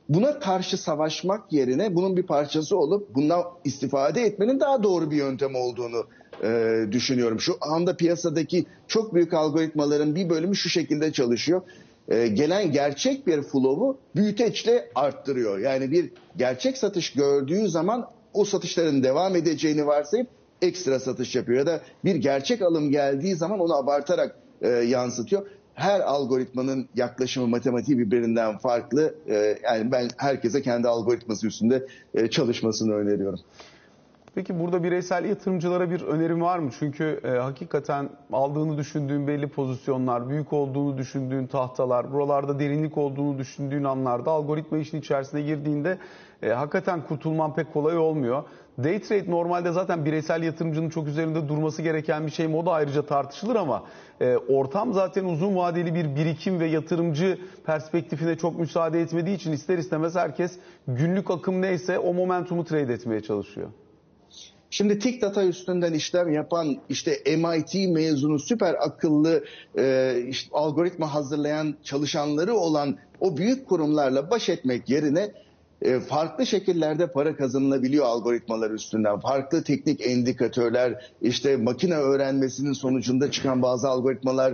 Buna 0.09 0.39
karşı 0.39 0.77
savaşmak 0.77 1.53
yerine 1.53 1.95
bunun 1.95 2.17
bir 2.17 2.23
parçası 2.23 2.77
olup 2.77 3.15
bundan 3.15 3.43
istifade 3.63 4.21
etmenin 4.21 4.59
daha 4.59 4.83
doğru 4.83 5.11
bir 5.11 5.15
yöntem 5.15 5.55
olduğunu 5.55 6.03
e, 6.43 6.81
düşünüyorum. 6.91 7.39
Şu 7.39 7.57
anda 7.61 7.97
piyasadaki 7.97 8.65
çok 8.87 9.13
büyük 9.13 9.33
algoritmaların 9.33 10.15
bir 10.15 10.29
bölümü 10.29 10.55
şu 10.55 10.69
şekilde 10.69 11.11
çalışıyor. 11.11 11.61
E, 12.09 12.27
gelen 12.27 12.71
gerçek 12.71 13.27
bir 13.27 13.41
flow'u 13.41 13.97
büyüteçle 14.15 14.89
arttırıyor. 14.95 15.59
Yani 15.59 15.91
bir 15.91 16.09
gerçek 16.37 16.77
satış 16.77 17.13
gördüğü 17.13 17.67
zaman 17.67 18.07
o 18.33 18.45
satışların 18.45 19.03
devam 19.03 19.35
edeceğini 19.35 19.87
varsayıp 19.87 20.27
ekstra 20.61 20.99
satış 20.99 21.35
yapıyor 21.35 21.59
ya 21.59 21.65
da 21.65 21.81
bir 22.05 22.15
gerçek 22.15 22.61
alım 22.61 22.91
geldiği 22.91 23.35
zaman 23.35 23.59
onu 23.59 23.75
abartarak 23.75 24.35
e, 24.61 24.69
yansıtıyor. 24.69 25.45
Her 25.73 25.99
algoritmanın 25.99 26.89
yaklaşımı 26.95 27.47
matematiği 27.47 27.99
birbirinden 27.99 28.57
farklı. 28.57 29.15
E, 29.27 29.57
yani 29.63 29.91
ben 29.91 30.09
herkese 30.17 30.61
kendi 30.61 30.87
algoritması 30.87 31.47
üstünde 31.47 31.87
e, 32.13 32.29
çalışmasını 32.29 32.93
öneriyorum. 32.93 33.39
Peki 34.35 34.59
burada 34.59 34.83
bireysel 34.83 35.25
yatırımcılara 35.25 35.91
bir 35.91 36.01
önerim 36.01 36.41
var 36.41 36.59
mı? 36.59 36.69
Çünkü 36.79 37.19
e, 37.23 37.27
hakikaten 37.27 38.09
aldığını 38.33 38.77
düşündüğün 38.77 39.27
belli 39.27 39.47
pozisyonlar, 39.47 40.29
büyük 40.29 40.53
olduğunu 40.53 40.97
düşündüğün 40.97 41.47
tahtalar, 41.47 42.13
buralarda 42.13 42.59
derinlik 42.59 42.97
olduğunu 42.97 43.37
düşündüğün 43.37 43.83
anlarda 43.83 44.31
algoritma 44.31 44.77
işin 44.77 44.99
içerisine 44.99 45.41
girdiğinde 45.41 45.97
e, 46.43 46.49
hakikaten 46.49 47.01
kurtulman 47.01 47.55
pek 47.55 47.73
kolay 47.73 47.97
olmuyor. 47.97 48.43
Day 48.83 49.01
trade 49.01 49.31
normalde 49.31 49.71
zaten 49.71 50.05
bireysel 50.05 50.43
yatırımcının 50.43 50.89
çok 50.89 51.07
üzerinde 51.07 51.49
durması 51.49 51.81
gereken 51.81 52.25
bir 52.25 52.31
şey 52.31 52.47
mi? 52.47 52.55
O 52.55 52.65
da 52.65 52.71
ayrıca 52.71 53.05
tartışılır 53.05 53.55
ama 53.55 53.83
e, 54.21 54.37
ortam 54.37 54.93
zaten 54.93 55.25
uzun 55.25 55.55
vadeli 55.55 55.95
bir 55.95 56.15
birikim 56.15 56.59
ve 56.59 56.65
yatırımcı 56.65 57.39
perspektifine 57.65 58.37
çok 58.37 58.59
müsaade 58.59 59.01
etmediği 59.01 59.35
için 59.35 59.51
ister 59.51 59.77
istemez 59.77 60.15
herkes 60.15 60.59
günlük 60.87 61.31
akım 61.31 61.61
neyse 61.61 61.99
o 61.99 62.13
momentumu 62.13 62.65
trade 62.65 62.93
etmeye 62.93 63.21
çalışıyor. 63.21 63.69
Şimdi 64.71 64.99
Tik 64.99 65.21
Data 65.21 65.43
üstünden 65.43 65.93
işlem 65.93 66.33
yapan 66.33 66.77
işte 66.89 67.19
MIT 67.37 67.89
mezunu 67.89 68.39
süper 68.39 68.75
akıllı 68.79 69.43
e, 69.77 70.15
işte, 70.27 70.49
algoritma 70.53 71.13
hazırlayan 71.13 71.75
çalışanları 71.83 72.55
olan 72.55 72.97
o 73.19 73.37
büyük 73.37 73.67
kurumlarla 73.67 74.31
baş 74.31 74.49
etmek 74.49 74.89
yerine 74.89 75.31
e, 75.81 75.99
farklı 75.99 76.45
şekillerde 76.45 77.11
para 77.11 77.35
kazanılabiliyor 77.35 78.05
algoritmalar 78.05 78.71
üstünden. 78.71 79.19
Farklı 79.19 79.63
teknik 79.63 80.05
indikatörler, 80.05 81.11
işte 81.21 81.57
makine 81.57 81.95
öğrenmesinin 81.95 82.73
sonucunda 82.73 83.31
çıkan 83.31 83.61
bazı 83.61 83.89
algoritmalar, 83.89 84.53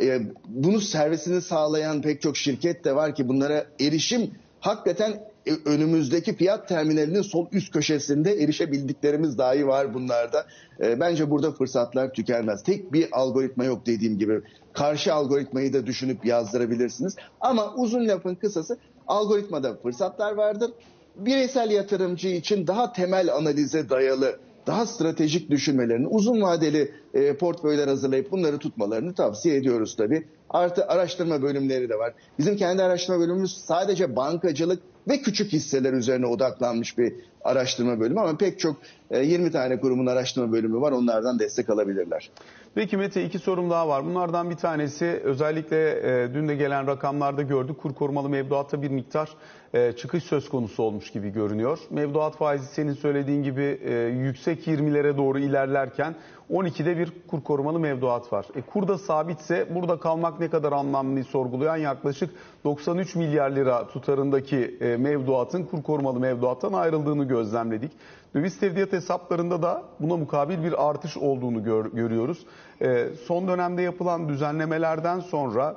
e, 0.00 0.20
bunu 0.48 0.80
servisini 0.80 1.42
sağlayan 1.42 2.02
pek 2.02 2.22
çok 2.22 2.36
şirket 2.36 2.84
de 2.84 2.96
var 2.96 3.14
ki 3.14 3.28
bunlara 3.28 3.66
erişim 3.80 4.30
hakikaten 4.60 5.31
önümüzdeki 5.64 6.36
fiyat 6.36 6.68
terminalinin 6.68 7.22
sol 7.22 7.46
üst 7.52 7.72
köşesinde 7.72 8.32
erişebildiklerimiz 8.32 9.38
dahi 9.38 9.66
var 9.66 9.94
bunlarda. 9.94 10.46
bence 10.80 11.30
burada 11.30 11.52
fırsatlar 11.52 12.12
tükenmez. 12.12 12.62
Tek 12.62 12.92
bir 12.92 13.08
algoritma 13.12 13.64
yok 13.64 13.86
dediğim 13.86 14.18
gibi. 14.18 14.40
Karşı 14.72 15.14
algoritmayı 15.14 15.72
da 15.72 15.86
düşünüp 15.86 16.24
yazdırabilirsiniz. 16.24 17.16
Ama 17.40 17.74
uzun 17.74 18.08
lafın 18.08 18.34
kısası 18.34 18.78
algoritmada 19.06 19.76
fırsatlar 19.76 20.32
vardır. 20.32 20.70
Bireysel 21.16 21.70
yatırımcı 21.70 22.28
için 22.28 22.66
daha 22.66 22.92
temel 22.92 23.34
analize 23.34 23.90
dayalı 23.90 24.38
daha 24.66 24.86
stratejik 24.86 25.50
düşünmelerini, 25.50 26.06
uzun 26.06 26.42
vadeli 26.42 26.94
e, 27.14 27.36
portföyler 27.36 27.88
hazırlayıp 27.88 28.32
bunları 28.32 28.58
tutmalarını 28.58 29.14
tavsiye 29.14 29.56
ediyoruz 29.56 29.96
tabii. 29.96 30.26
Artı 30.50 30.86
araştırma 30.86 31.42
bölümleri 31.42 31.88
de 31.88 31.98
var. 31.98 32.14
Bizim 32.38 32.56
kendi 32.56 32.82
araştırma 32.82 33.20
bölümümüz 33.20 33.56
sadece 33.56 34.16
bankacılık 34.16 34.82
ve 35.08 35.22
küçük 35.22 35.52
hisseler 35.52 35.92
üzerine 35.92 36.26
odaklanmış 36.26 36.98
bir 36.98 37.14
araştırma 37.44 38.00
bölümü 38.00 38.20
ama 38.20 38.36
pek 38.36 38.58
çok 38.58 38.76
e, 39.10 39.18
20 39.18 39.50
tane 39.50 39.80
kurumun 39.80 40.06
araştırma 40.06 40.52
bölümü 40.52 40.80
var. 40.80 40.92
Onlardan 40.92 41.38
destek 41.38 41.70
alabilirler. 41.70 42.30
Peki 42.74 42.96
Mete 42.96 43.24
iki 43.24 43.38
sorum 43.38 43.70
daha 43.70 43.88
var. 43.88 44.04
Bunlardan 44.04 44.50
bir 44.50 44.56
tanesi 44.56 45.20
özellikle 45.24 45.90
e, 46.24 46.34
dün 46.34 46.48
de 46.48 46.54
gelen 46.54 46.86
rakamlarda 46.86 47.42
gördük. 47.42 47.78
Kur 47.78 47.94
korumalı 47.94 48.28
mevduatta 48.28 48.82
bir 48.82 48.90
miktar 48.90 49.28
e, 49.74 49.92
çıkış 49.92 50.24
söz 50.24 50.48
konusu 50.48 50.82
olmuş 50.82 51.10
gibi 51.10 51.30
görünüyor. 51.30 51.78
Mevduat 51.90 52.36
faizi 52.36 52.66
senin 52.66 52.92
söylediğin 52.92 53.42
gibi 53.42 53.80
e, 53.84 53.94
yüksek 54.04 54.66
20'lere 54.66 55.16
doğru 55.16 55.38
ilerlerken 55.38 56.14
12'de 56.50 56.98
bir 56.98 57.12
kur 57.28 57.42
korumalı 57.42 57.78
mevduat 57.78 58.32
var. 58.32 58.46
E, 58.56 58.62
kur 58.62 58.88
da 58.88 58.98
sabitse 58.98 59.74
burada 59.74 59.98
kalmak 59.98 60.40
ne 60.40 60.50
kadar 60.50 60.72
anlamlı 60.72 61.24
sorgulayan 61.24 61.76
yaklaşık 61.76 62.30
93 62.64 63.14
milyar 63.14 63.50
lira 63.50 63.88
tutarındaki 63.88 64.78
e, 64.80 64.96
mevduatın 64.96 65.62
kur 65.62 65.82
korumalı 65.82 66.20
mevduattan 66.20 66.72
ayrıldığını 66.72 67.28
gözlemledik. 67.32 67.92
Döviz 68.34 68.60
tevdiat 68.60 68.92
hesaplarında 68.92 69.62
da 69.62 69.82
buna 70.00 70.16
mukabil 70.16 70.64
bir 70.64 70.88
artış 70.88 71.16
olduğunu 71.16 71.64
gör, 71.64 71.84
görüyoruz. 71.92 72.46
E, 72.82 73.08
son 73.26 73.48
dönemde 73.48 73.82
yapılan 73.82 74.28
düzenlemelerden 74.28 75.20
sonra 75.20 75.76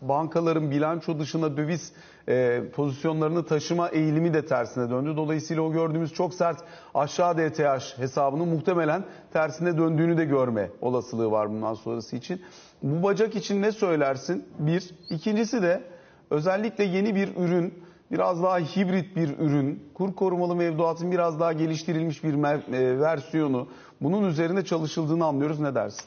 bankaların 0.00 0.70
bilanço 0.70 1.18
dışına 1.18 1.56
döviz 1.56 1.92
e, 2.28 2.62
pozisyonlarını 2.74 3.46
taşıma 3.46 3.88
eğilimi 3.88 4.34
de 4.34 4.46
tersine 4.46 4.90
döndü. 4.90 5.16
Dolayısıyla 5.16 5.62
o 5.62 5.72
gördüğümüz 5.72 6.12
çok 6.12 6.34
sert 6.34 6.58
aşağı 6.94 7.38
DTH 7.38 7.98
hesabının 7.98 8.48
muhtemelen 8.48 9.04
tersine 9.32 9.78
döndüğünü 9.78 10.16
de 10.16 10.24
görme 10.24 10.70
olasılığı 10.80 11.30
var 11.30 11.50
bundan 11.50 11.74
sonrası 11.74 12.16
için. 12.16 12.42
Bu 12.82 13.02
bacak 13.02 13.36
için 13.36 13.62
ne 13.62 13.72
söylersin? 13.72 14.44
Bir. 14.58 14.90
İkincisi 15.10 15.62
de 15.62 15.82
özellikle 16.30 16.84
yeni 16.84 17.14
bir 17.14 17.36
ürün, 17.36 17.74
biraz 18.12 18.42
daha 18.42 18.58
hibrit 18.58 19.16
bir 19.16 19.38
ürün, 19.38 19.82
kur 19.94 20.14
korumalı 20.14 20.56
mevduatın 20.56 21.12
biraz 21.12 21.40
daha 21.40 21.52
geliştirilmiş 21.52 22.24
bir 22.24 22.34
e, 22.72 23.00
versiyonu 23.00 23.68
bunun 24.00 24.28
üzerinde 24.28 24.64
çalışıldığını 24.64 25.24
anlıyoruz. 25.24 25.60
Ne 25.60 25.74
dersin? 25.74 26.04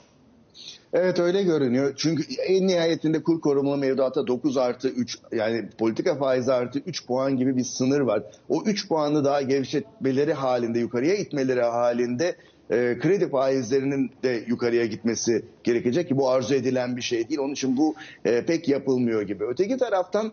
Evet 0.93 1.19
öyle 1.19 1.43
görünüyor. 1.43 1.93
Çünkü 1.97 2.23
en 2.47 2.67
nihayetinde 2.67 3.23
kur 3.23 3.41
korumalı 3.41 3.77
mevduatta 3.77 4.27
9 4.27 4.57
artı 4.57 4.89
3 4.89 5.17
yani 5.31 5.69
politika 5.77 6.15
faizi 6.15 6.53
artı 6.53 6.79
3 6.79 7.05
puan 7.07 7.37
gibi 7.37 7.57
bir 7.57 7.63
sınır 7.63 7.99
var. 7.99 8.23
O 8.49 8.63
3 8.65 8.87
puanı 8.87 9.25
daha 9.25 9.41
gevşetmeleri 9.41 10.33
halinde 10.33 10.79
yukarıya 10.79 11.15
itmeleri 11.15 11.61
halinde 11.61 12.35
e, 12.69 12.97
kredi 12.99 13.29
faizlerinin 13.29 14.11
de 14.23 14.43
yukarıya 14.47 14.85
gitmesi 14.85 15.45
gerekecek 15.63 16.07
ki 16.07 16.17
bu 16.17 16.29
arzu 16.29 16.55
edilen 16.55 16.97
bir 16.97 17.01
şey 17.01 17.29
değil. 17.29 17.39
Onun 17.39 17.53
için 17.53 17.77
bu 17.77 17.95
e, 18.25 18.45
pek 18.45 18.69
yapılmıyor 18.69 19.21
gibi. 19.21 19.43
Öteki 19.43 19.77
taraftan 19.77 20.31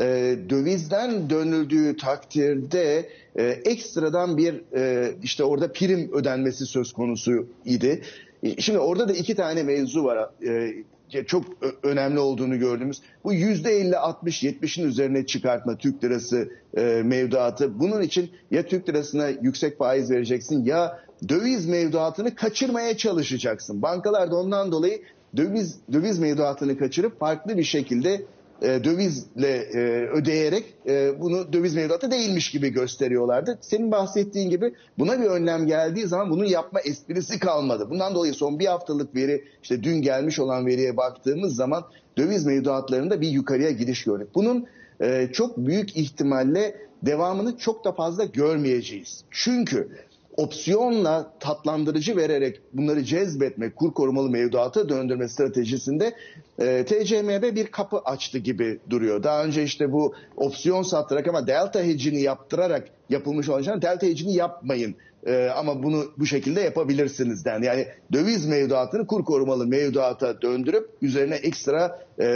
e, 0.00 0.36
dövizden 0.48 1.30
dönüldüğü 1.30 1.96
takdirde 1.96 3.08
e, 3.36 3.42
ekstradan 3.44 4.36
bir 4.36 4.62
e, 4.76 5.12
işte 5.22 5.44
orada 5.44 5.72
prim 5.72 6.12
ödenmesi 6.12 6.66
söz 6.66 6.92
konusu 6.92 7.46
idi. 7.64 8.02
E, 8.42 8.60
Şimdi 8.60 8.78
orada 8.78 9.08
da 9.08 9.12
iki 9.12 9.34
tane 9.34 9.62
mevzu 9.62 10.04
var. 10.04 10.30
E, 10.46 10.84
çok 11.26 11.44
önemli 11.82 12.18
olduğunu 12.18 12.58
gördüğümüz. 12.58 13.02
Bu 13.24 13.32
yüzde 13.32 13.80
50-60-70'in 13.82 14.88
üzerine 14.88 15.26
çıkartma 15.26 15.76
Türk 15.78 16.04
lirası 16.04 16.48
e, 16.76 16.82
mevduatı. 17.04 17.80
Bunun 17.80 18.02
için 18.02 18.30
ya 18.50 18.66
Türk 18.66 18.88
lirasına 18.88 19.28
yüksek 19.28 19.78
faiz 19.78 20.10
vereceksin 20.10 20.64
ya 20.64 20.98
döviz 21.28 21.66
mevduatını 21.66 22.34
kaçırmaya 22.34 22.96
çalışacaksın. 22.96 23.82
Bankalar 23.82 24.30
da 24.30 24.36
ondan 24.36 24.72
dolayı 24.72 25.02
döviz 25.36 25.78
döviz 25.92 26.18
mevduatını 26.18 26.78
kaçırıp 26.78 27.20
farklı 27.20 27.58
bir 27.58 27.64
şekilde 27.64 28.22
e, 28.64 28.84
dövizle 28.84 29.48
e, 29.48 30.08
ödeyerek 30.08 30.64
e, 30.86 31.20
bunu 31.20 31.52
döviz 31.52 31.74
mevduatı 31.74 32.10
değilmiş 32.10 32.50
gibi 32.50 32.68
gösteriyorlardı. 32.68 33.58
Senin 33.60 33.90
bahsettiğin 33.90 34.50
gibi 34.50 34.74
buna 34.98 35.20
bir 35.20 35.24
önlem 35.24 35.66
geldiği 35.66 36.06
zaman 36.06 36.30
bunun 36.30 36.44
yapma 36.44 36.80
esprisi 36.80 37.38
kalmadı. 37.38 37.90
Bundan 37.90 38.14
dolayı 38.14 38.34
son 38.34 38.58
bir 38.58 38.66
haftalık 38.66 39.14
veri 39.14 39.44
işte 39.62 39.82
dün 39.82 40.02
gelmiş 40.02 40.38
olan 40.38 40.66
veriye 40.66 40.96
baktığımız 40.96 41.56
zaman 41.56 41.84
döviz 42.18 42.46
mevduatlarında 42.46 43.20
bir 43.20 43.28
yukarıya 43.28 43.70
gidiş 43.70 44.04
gördük. 44.04 44.28
Bunun 44.34 44.66
e, 45.00 45.28
çok 45.32 45.56
büyük 45.56 45.96
ihtimalle 45.96 46.76
devamını 47.02 47.58
çok 47.58 47.84
da 47.84 47.92
fazla 47.92 48.24
görmeyeceğiz. 48.24 49.24
Çünkü 49.30 49.88
opsiyonla 50.36 51.32
tatlandırıcı 51.40 52.16
vererek 52.16 52.60
bunları 52.72 53.04
cezbetme, 53.04 53.70
kur 53.70 53.94
korumalı 53.94 54.30
mevduata 54.30 54.88
döndürme 54.88 55.28
stratejisinde 55.28 56.14
e, 56.58 56.84
TCMB 56.84 57.56
bir 57.56 57.66
kapı 57.66 57.98
açtı 57.98 58.38
gibi 58.38 58.80
duruyor. 58.90 59.22
Daha 59.22 59.44
önce 59.44 59.62
işte 59.62 59.92
bu 59.92 60.14
opsiyon 60.36 60.82
sattırarak 60.82 61.28
ama 61.28 61.46
delta 61.46 61.82
hedge'ini 61.82 62.22
yaptırarak 62.22 62.88
yapılmış 63.10 63.48
olacağını 63.48 63.82
delta 63.82 64.06
hedge'ini 64.06 64.34
yapmayın. 64.34 64.94
E, 65.26 65.48
ama 65.48 65.82
bunu 65.82 66.04
bu 66.18 66.26
şekilde 66.26 66.60
yapabilirsiniz 66.60 67.44
den. 67.44 67.62
Yani 67.62 67.86
döviz 68.12 68.46
mevduatını 68.46 69.06
kur 69.06 69.24
korumalı 69.24 69.66
mevduata 69.66 70.42
döndürüp 70.42 70.90
üzerine 71.02 71.34
ekstra 71.34 72.06
e, 72.18 72.26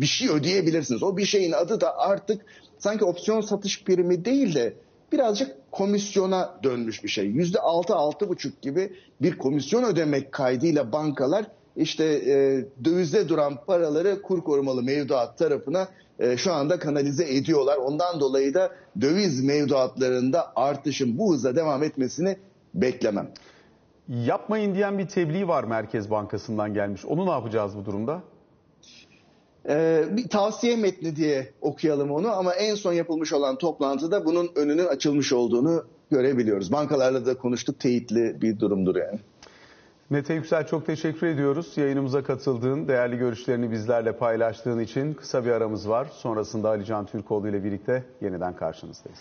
bir 0.00 0.06
şey 0.06 0.28
ödeyebilirsiniz. 0.28 1.02
O 1.02 1.16
bir 1.16 1.24
şeyin 1.24 1.52
adı 1.52 1.80
da 1.80 1.98
artık 1.98 2.42
sanki 2.78 3.04
opsiyon 3.04 3.40
satış 3.40 3.84
primi 3.84 4.24
değil 4.24 4.54
de 4.54 4.74
birazcık 5.12 5.72
komisyona 5.72 6.60
dönmüş 6.62 7.04
bir 7.04 7.08
şey. 7.08 7.26
Yüzde 7.26 7.60
altı, 7.60 7.94
altı 7.94 8.28
buçuk 8.28 8.62
gibi 8.62 8.92
bir 9.22 9.38
komisyon 9.38 9.84
ödemek 9.84 10.32
kaydıyla 10.32 10.92
bankalar 10.92 11.46
işte 11.76 12.04
e, 12.04 12.64
dövizde 12.84 13.28
duran 13.28 13.58
paraları 13.66 14.22
kur 14.22 14.44
korumalı 14.44 14.82
mevduat 14.82 15.38
tarafına 15.38 15.88
e, 16.18 16.36
şu 16.36 16.52
anda 16.52 16.78
kanalize 16.78 17.34
ediyorlar. 17.34 17.76
Ondan 17.76 18.20
dolayı 18.20 18.54
da 18.54 18.70
döviz 19.00 19.44
mevduatlarında 19.44 20.52
artışın 20.56 21.18
bu 21.18 21.34
hızla 21.34 21.56
devam 21.56 21.82
etmesini 21.82 22.36
beklemem. 22.74 23.30
Yapmayın 24.08 24.74
diyen 24.74 24.98
bir 24.98 25.08
tebliğ 25.08 25.48
var 25.48 25.64
Merkez 25.64 26.10
Bankası'ndan 26.10 26.74
gelmiş. 26.74 27.04
Onu 27.04 27.26
ne 27.26 27.30
yapacağız 27.30 27.76
bu 27.76 27.84
durumda? 27.84 28.22
Ee, 29.68 30.04
bir 30.10 30.28
tavsiye 30.28 30.76
metni 30.76 31.16
diye 31.16 31.52
okuyalım 31.60 32.10
onu 32.10 32.32
ama 32.32 32.54
en 32.54 32.74
son 32.74 32.92
yapılmış 32.92 33.32
olan 33.32 33.58
toplantıda 33.58 34.24
bunun 34.24 34.50
önünün 34.56 34.86
açılmış 34.86 35.32
olduğunu 35.32 35.84
görebiliyoruz. 36.10 36.72
Bankalarla 36.72 37.26
da 37.26 37.38
konuştuk 37.38 37.80
teyitli 37.80 38.42
bir 38.42 38.60
durumdur 38.60 38.96
yani. 38.96 39.18
Mete 40.10 40.34
Yüksel 40.34 40.66
çok 40.66 40.86
teşekkür 40.86 41.26
ediyoruz. 41.26 41.72
Yayınımıza 41.76 42.22
katıldığın, 42.22 42.88
değerli 42.88 43.18
görüşlerini 43.18 43.70
bizlerle 43.70 44.12
paylaştığın 44.16 44.78
için 44.78 45.14
kısa 45.14 45.44
bir 45.44 45.50
aramız 45.50 45.88
var. 45.88 46.08
Sonrasında 46.12 46.68
Ali 46.68 46.84
Can 46.84 47.06
Türkoğlu 47.06 47.48
ile 47.48 47.64
birlikte 47.64 48.04
yeniden 48.20 48.56
karşınızdayız. 48.56 49.20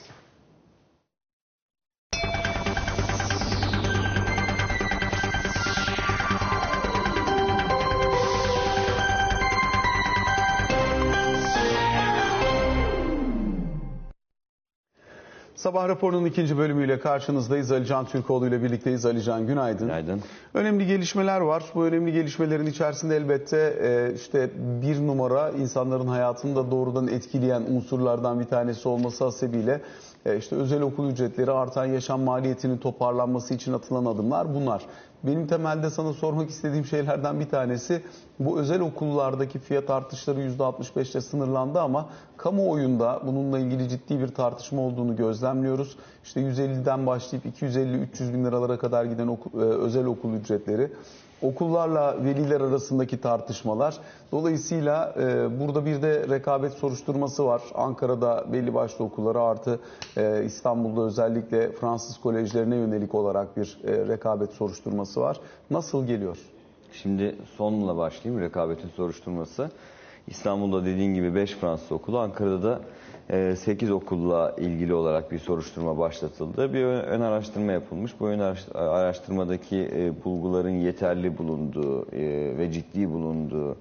Sabah 15.66 15.88
raporunun 15.88 16.26
ikinci 16.26 16.58
bölümüyle 16.58 17.00
karşınızdayız. 17.00 17.72
Ali 17.72 17.86
Can 17.86 18.06
Türkoğlu 18.06 18.48
ile 18.48 18.64
birlikteyiz. 18.64 19.06
Ali 19.06 19.24
Can 19.24 19.48
günaydın. 19.48 19.88
Günaydın. 19.88 20.22
Önemli 20.54 20.88
gelişmeler 20.88 21.42
var. 21.42 21.64
Bu 21.76 21.86
önemli 21.86 22.12
gelişmelerin 22.12 22.66
içerisinde 22.66 23.16
elbette 23.16 23.58
e, 23.82 24.16
işte 24.16 24.50
bir 24.82 25.08
numara 25.08 25.50
insanların 25.50 26.08
hayatını 26.08 26.56
da 26.56 26.72
doğrudan 26.72 27.08
etkileyen 27.08 27.62
unsurlardan 27.62 28.40
bir 28.40 28.46
tanesi 28.46 28.90
olması 28.90 29.24
hasebiyle 29.24 29.82
e, 30.26 30.38
işte 30.38 30.56
özel 30.56 30.82
okul 30.82 31.10
ücretleri, 31.10 31.52
artan 31.52 31.86
yaşam 31.86 32.22
maliyetinin 32.22 32.78
toparlanması 32.78 33.54
için 33.54 33.74
atılan 33.74 34.06
adımlar 34.06 34.56
bunlar. 34.56 34.82
Benim 35.28 35.48
temelde 35.48 35.90
sana 35.90 36.14
sormak 36.14 36.50
istediğim 36.50 36.86
şeylerden 36.86 37.40
bir 37.40 37.50
tanesi 37.50 38.02
bu 38.40 38.60
özel 38.60 38.80
okullardaki 38.82 39.60
fiyat 39.60 39.90
artışları 39.90 40.42
%65'le 40.42 41.22
sınırlandı 41.22 41.82
ama 41.82 42.10
kamuoyunda 42.38 43.22
bununla 43.28 43.60
ilgili 43.60 43.90
ciddi 43.90 44.20
bir 44.20 44.28
tartışma 44.28 44.82
olduğunu 44.82 45.16
gözlemliyoruz. 45.16 45.98
İşte 46.24 46.42
150'den 46.42 47.06
başlayıp 47.08 47.46
250-300 47.46 48.34
bin 48.34 48.46
liralara 48.46 48.78
kadar 48.78 49.06
giden 49.06 49.28
oku- 49.28 49.62
e, 49.62 49.64
özel 49.64 50.06
okul 50.06 50.34
ücretleri 50.34 50.92
okullarla 51.48 52.24
veliler 52.24 52.62
arasındaki 52.62 53.22
tartışmalar. 53.22 53.98
Dolayısıyla 54.32 55.14
e, 55.20 55.60
burada 55.60 55.86
bir 55.86 56.02
de 56.02 56.28
rekabet 56.30 56.74
soruşturması 56.74 57.46
var. 57.46 57.62
Ankara'da 57.76 58.46
belli 58.54 58.74
başlı 58.74 59.06
okullara 59.06 59.42
artı 59.42 59.80
e, 60.18 60.44
İstanbul'da 60.46 61.02
özellikle 61.02 61.72
Fransız 61.72 62.18
kolejlerine 62.18 62.76
yönelik 62.76 63.16
olarak 63.16 63.58
bir 63.58 63.78
e, 63.88 64.08
rekabet 64.08 64.52
soruşturması 64.52 65.22
var. 65.22 65.40
Nasıl 65.72 66.08
geliyor? 66.08 66.38
Şimdi 66.92 67.36
sonla 67.58 67.98
başlayayım 67.98 68.44
rekabetin 68.44 68.90
soruşturması. 68.90 69.72
İstanbul'da 70.28 70.86
dediğin 70.86 71.14
gibi 71.14 71.36
5 71.36 71.52
Fransız 71.52 71.92
okulu, 71.92 72.20
Ankara'da 72.20 72.64
da 72.64 72.82
8 73.56 73.92
okulla 73.92 74.56
ilgili 74.58 74.94
olarak 74.94 75.32
bir 75.32 75.40
soruşturma 75.40 75.98
başlatıldı. 75.98 76.74
Bir 76.74 76.84
ön 76.86 77.22
araştırma 77.22 77.72
yapılmış. 77.72 78.20
Bu 78.20 78.28
ön 78.28 78.40
araş- 78.40 78.76
araştırmadaki 78.76 79.90
e, 79.96 80.24
bulguların 80.26 80.70
yeterli 80.70 81.38
bulunduğu 81.38 82.02
e, 82.16 82.58
ve 82.58 82.72
ciddi 82.72 83.14
bulunduğu 83.14 83.78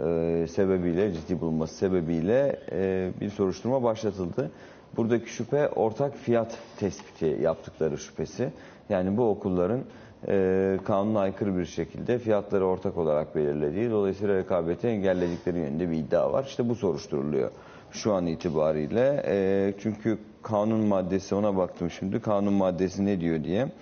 e, 0.00 0.46
sebebiyle, 0.50 1.12
ciddi 1.12 1.40
bulunması 1.40 1.74
sebebiyle 1.74 2.60
e, 2.72 3.10
bir 3.20 3.30
soruşturma 3.30 3.82
başlatıldı. 3.82 4.50
Buradaki 4.96 5.30
şüphe 5.30 5.68
ortak 5.68 6.16
fiyat 6.16 6.58
tespiti 6.76 7.38
yaptıkları 7.42 7.98
şüphesi. 7.98 8.52
Yani 8.88 9.16
bu 9.16 9.28
okulların 9.28 9.80
e, 10.28 10.78
kanuna 10.84 11.20
aykırı 11.20 11.58
bir 11.58 11.64
şekilde 11.64 12.18
fiyatları 12.18 12.66
ortak 12.66 12.96
olarak 12.96 13.36
belirlediği, 13.36 13.90
dolayısıyla 13.90 14.36
rekabeti 14.36 14.86
engelledikleri 14.86 15.58
yönünde 15.58 15.90
bir 15.90 15.96
iddia 15.96 16.32
var. 16.32 16.44
İşte 16.44 16.68
bu 16.68 16.74
soruşturuluyor 16.74 17.50
şu 17.90 18.12
an 18.12 18.26
itibariyle. 18.26 19.22
E, 19.26 19.74
çünkü 19.78 20.18
kanun 20.42 20.80
maddesi 20.80 21.34
ona 21.34 21.56
baktım 21.56 21.90
şimdi. 21.90 22.20
Kanun 22.20 22.52
maddesi 22.52 23.06
ne 23.06 23.20
diyor 23.20 23.44
diye. 23.44 23.72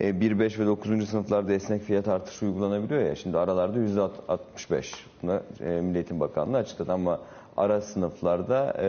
E, 0.00 0.20
1, 0.20 0.38
5 0.38 0.58
ve 0.58 0.66
9. 0.66 1.08
sınıflarda 1.08 1.52
esnek 1.52 1.82
fiyat 1.82 2.08
artışı 2.08 2.46
uygulanabiliyor 2.46 3.02
ya. 3.02 3.14
Şimdi 3.16 3.38
aralarda 3.38 3.78
%65. 3.78 4.94
Bunu 5.22 5.40
e, 5.60 5.80
Milli 5.80 5.96
Eğitim 5.96 6.20
Bakanlığı 6.20 6.56
açıkladı 6.56 6.92
ama 6.92 7.20
ara 7.56 7.80
sınıflarda 7.80 8.74
e, 8.80 8.88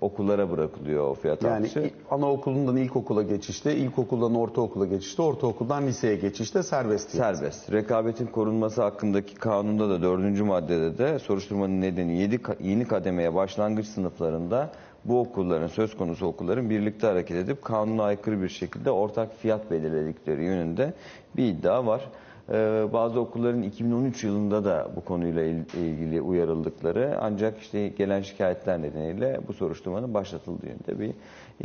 okullara 0.00 0.50
bırakılıyor 0.50 1.08
o 1.08 1.14
fiyat 1.14 1.42
Yani 1.42 1.54
artışı. 1.56 1.80
i- 1.80 1.92
anaokulundan 2.10 2.76
ilkokula 2.76 3.22
geçişte, 3.22 3.76
ilkokuldan 3.76 4.34
ortaokula 4.34 4.86
geçişte, 4.86 5.22
ortaokuldan 5.22 5.86
liseye 5.86 6.16
geçişte 6.16 6.62
serbest. 6.62 7.10
Serbest. 7.10 7.72
Rekabetin 7.72 8.26
korunması 8.26 8.82
hakkındaki 8.82 9.34
kanunda 9.34 9.88
da 9.90 10.02
dördüncü 10.02 10.44
maddede 10.44 10.98
de 10.98 11.18
soruşturmanın 11.18 11.80
nedeni 11.80 12.18
yedi 12.20 12.40
yeni 12.60 12.84
kademeye 12.88 13.34
başlangıç 13.34 13.86
sınıflarında 13.86 14.70
bu 15.04 15.20
okulların, 15.20 15.66
söz 15.66 15.96
konusu 15.96 16.26
okulların 16.26 16.70
birlikte 16.70 17.06
hareket 17.06 17.36
edip 17.36 17.62
kanuna 17.64 18.02
aykırı 18.04 18.42
bir 18.42 18.48
şekilde 18.48 18.90
ortak 18.90 19.34
fiyat 19.36 19.70
belirledikleri 19.70 20.44
yönünde 20.44 20.92
bir 21.36 21.44
iddia 21.44 21.86
var. 21.86 22.00
Ee, 22.52 22.86
bazı 22.92 23.20
okulların 23.20 23.62
2013 23.62 24.24
yılında 24.24 24.64
da 24.64 24.88
bu 24.96 25.04
konuyla 25.04 25.42
il- 25.42 25.74
ilgili 25.78 26.20
uyarıldıkları 26.20 27.18
ancak 27.20 27.58
işte 27.58 27.88
gelen 27.88 28.20
şikayetler 28.22 28.82
nedeniyle 28.82 29.40
bu 29.48 29.52
soruşturmanın 29.52 30.14
başlatıldığı 30.14 30.66
yönünde 30.66 31.00
bir 31.00 31.14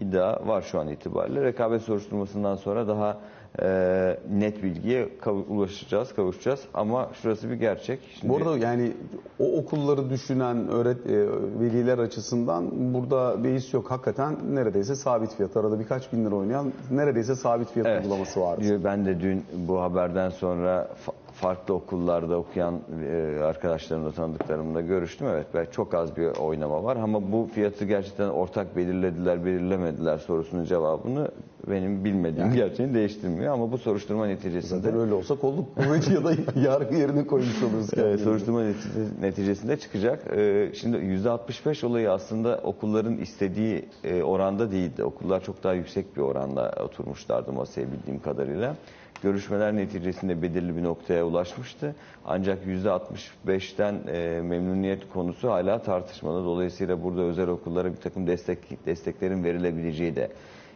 iddia 0.02 0.48
var 0.48 0.62
şu 0.62 0.80
an 0.80 0.88
itibariyle. 0.88 1.44
Rekabet 1.44 1.82
soruşturmasından 1.82 2.56
sonra 2.56 2.88
daha 2.88 3.18
e, 3.62 4.18
net 4.32 4.64
bilgiye 4.64 5.10
kav- 5.22 5.46
ulaşacağız, 5.48 6.14
kavuşacağız 6.16 6.60
ama 6.74 7.10
şurası 7.22 7.50
bir 7.50 7.56
gerçek. 7.56 8.00
Şimdi, 8.20 8.34
Bu 8.34 8.38
arada 8.38 8.58
yani 8.58 8.92
o 9.40 9.58
okulları 9.58 10.10
düşünen 10.10 10.68
öğret, 10.68 11.08
e, 11.08 11.28
veliler 11.60 11.98
açısından 11.98 12.94
burada 12.94 13.44
beis 13.44 13.74
yok. 13.74 13.92
Hakikaten 13.92 14.36
neredeyse 14.54 14.96
sabit 14.96 15.36
fiyat. 15.36 15.58
Arada 15.58 15.80
birkaç 15.80 16.14
bin 16.14 16.26
lira 16.26 16.36
oynayan 16.36 16.74
neredeyse 16.92 17.36
sabit 17.36 17.70
fiyat 17.72 17.88
Evet. 17.88 18.04
uygulaması. 18.04 18.40
Diyor, 18.62 18.84
Ben 18.84 19.06
de 19.06 19.20
dün 19.20 19.44
bu 19.68 19.82
haberden 19.82 20.30
sonra 20.30 20.88
farklı 21.36 21.74
okullarda 21.74 22.38
okuyan 22.38 22.80
e, 23.12 23.40
arkadaşlarımla, 23.44 24.12
tanıdıklarımla 24.12 24.82
görüştüm. 24.82 25.28
Evet 25.28 25.48
belki 25.54 25.72
çok 25.72 25.94
az 25.94 26.18
bir 26.18 26.26
oynama 26.28 26.84
var 26.84 26.96
ama 26.98 27.32
bu 27.32 27.50
fiyatı 27.56 27.86
gerçekten 27.86 28.30
ortak 28.30 28.76
belirlediler, 28.78 29.46
belirlemediler 29.46 30.18
sorusunun 30.18 30.66
cevabını 30.66 31.28
benim 31.70 32.06
bilmediğim 32.06 32.54
gerçeğini 32.54 32.94
değiştirmiyor. 32.94 33.54
Ama 33.54 33.72
bu 33.72 33.78
soruşturma 33.78 34.28
neticesinde 34.28 34.82
Zaten 34.82 35.00
öyle 35.00 35.14
olsa 35.14 35.36
kolluk 35.36 35.76
kuvveti 35.76 36.14
ya 36.14 36.24
da 36.24 36.32
yargı 36.60 36.96
yerine 36.96 37.28
koymuş 37.28 37.64
oluruz. 37.64 37.90
Kendimizi. 37.90 38.24
soruşturma 38.24 38.62
netice- 38.62 39.22
neticesinde 39.22 39.78
çıkacak. 39.78 40.24
Ee, 40.36 40.70
Şimdi 40.74 40.98
%65 40.98 41.86
olayı 41.86 42.12
aslında 42.12 42.60
okulların 42.64 43.18
istediği 43.18 43.86
e, 44.04 44.24
oranda 44.24 44.72
değildi. 44.72 45.04
Okullar 45.04 45.44
çok 45.44 45.64
daha 45.64 45.74
yüksek 45.74 46.16
bir 46.18 46.22
oranda 46.22 46.74
oturmuşlardı 46.84 47.52
masaya 47.54 47.88
bildiğim 47.92 48.20
kadarıyla. 48.20 48.76
Görüşmeler 49.24 49.76
neticesinde 49.76 50.42
belirli 50.42 50.76
bir 50.76 50.84
noktaya 50.84 51.26
ulaşmıştı. 51.26 51.96
Ancak 52.26 52.66
%65'ten 52.66 53.96
e, 54.08 54.42
memnuniyet 54.42 55.10
konusu 55.10 55.52
hala 55.52 55.82
tartışmalı. 55.82 56.46
Dolayısıyla 56.46 57.04
burada 57.04 57.22
özel 57.22 57.48
okullara 57.48 57.92
bir 57.92 57.98
takım 57.98 58.28
destek 58.28 58.86
desteklerin 58.86 59.44
verilebileceği 59.44 60.16
de 60.16 60.32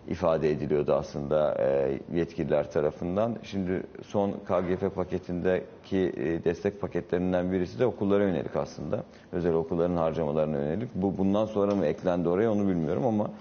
ifade 0.10 0.52
ediliyordu 0.52 0.94
aslında 0.94 1.56
e, 1.60 2.00
yetkililer 2.14 2.72
tarafından. 2.72 3.36
Şimdi 3.44 3.84
son 4.08 4.32
KGF 4.32 4.96
paketindeki 4.96 5.98
e, 6.18 6.44
destek 6.44 6.82
paketlerinden 6.82 7.52
birisi 7.52 7.80
de 7.80 7.86
okullara 7.86 8.24
yönelik 8.24 8.56
aslında. 8.56 9.04
Özel 9.32 9.54
okulların 9.54 9.98
harcamalarına 9.98 10.58
yönelik. 10.58 10.90
Bu 10.96 11.18
bundan 11.18 11.46
sonra 11.46 11.76
mı 11.76 11.86
eklendi 11.86 12.30
oraya 12.30 12.52
onu 12.52 12.68
bilmiyorum 12.68 13.06
ama 13.06 13.32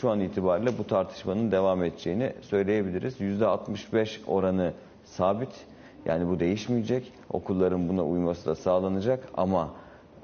şu 0.00 0.10
an 0.10 0.20
itibariyle 0.20 0.78
bu 0.78 0.86
tartışmanın 0.86 1.50
devam 1.50 1.84
edeceğini 1.84 2.32
söyleyebiliriz. 2.40 3.20
%65 3.20 4.24
oranı 4.26 4.72
sabit. 5.04 5.66
Yani 6.04 6.28
bu 6.28 6.40
değişmeyecek. 6.40 7.12
Okulların 7.32 7.88
buna 7.88 8.04
uyması 8.04 8.46
da 8.46 8.54
sağlanacak 8.54 9.28
ama 9.36 9.70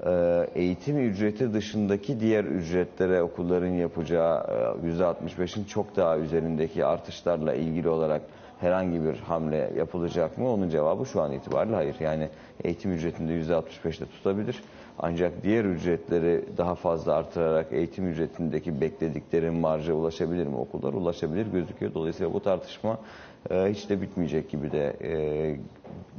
e, 0.05 0.47
eğitim 0.55 0.99
ücreti 0.99 1.53
dışındaki 1.53 2.19
diğer 2.19 2.43
ücretlere 2.43 3.21
okulların 3.23 3.67
yapacağı 3.67 4.43
e, 4.83 4.87
%65'in 4.87 5.63
çok 5.63 5.95
daha 5.95 6.17
üzerindeki 6.17 6.85
artışlarla 6.85 7.53
ilgili 7.53 7.89
olarak 7.89 8.21
herhangi 8.59 9.03
bir 9.03 9.17
hamle 9.17 9.71
yapılacak 9.77 10.37
mı? 10.37 10.53
Onun 10.53 10.69
cevabı 10.69 11.05
şu 11.05 11.21
an 11.21 11.31
itibariyle 11.31 11.75
hayır. 11.75 11.95
Yani 11.99 12.29
eğitim 12.63 12.91
ücretinde 12.91 13.33
%65'te 13.33 14.05
tutabilir. 14.05 14.63
Ancak 14.99 15.43
diğer 15.43 15.65
ücretleri 15.65 16.43
daha 16.57 16.75
fazla 16.75 17.13
artırarak 17.13 17.73
eğitim 17.73 18.07
ücretindeki 18.07 18.81
bekledikleri 18.81 19.51
marja 19.51 19.93
ulaşabilir 19.93 20.47
mi 20.47 20.55
okullar? 20.55 20.93
Ulaşabilir 20.93 21.47
gözüküyor. 21.47 21.93
Dolayısıyla 21.93 22.33
bu 22.33 22.39
tartışma 22.39 22.99
e, 23.49 23.55
hiç 23.69 23.89
de 23.89 24.01
bitmeyecek 24.01 24.49
gibi 24.49 24.71
de 24.71 24.95
e, 25.01 25.55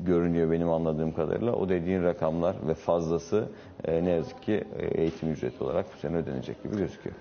görünüyor 0.07 0.51
benim 0.51 0.71
anladığım 0.71 1.13
kadarıyla. 1.13 1.53
O 1.53 1.69
dediğin 1.69 2.03
rakamlar 2.03 2.57
ve 2.69 2.75
fazlası 2.75 3.49
e, 3.85 4.05
ne 4.05 4.11
yazık 4.11 4.43
ki 4.43 4.65
eğitim 4.95 5.33
ücreti 5.33 5.65
olarak 5.65 5.87
bu 5.95 5.99
sene 5.99 6.17
ödenecek 6.17 6.63
gibi 6.63 6.77
gözüküyor. 6.77 7.17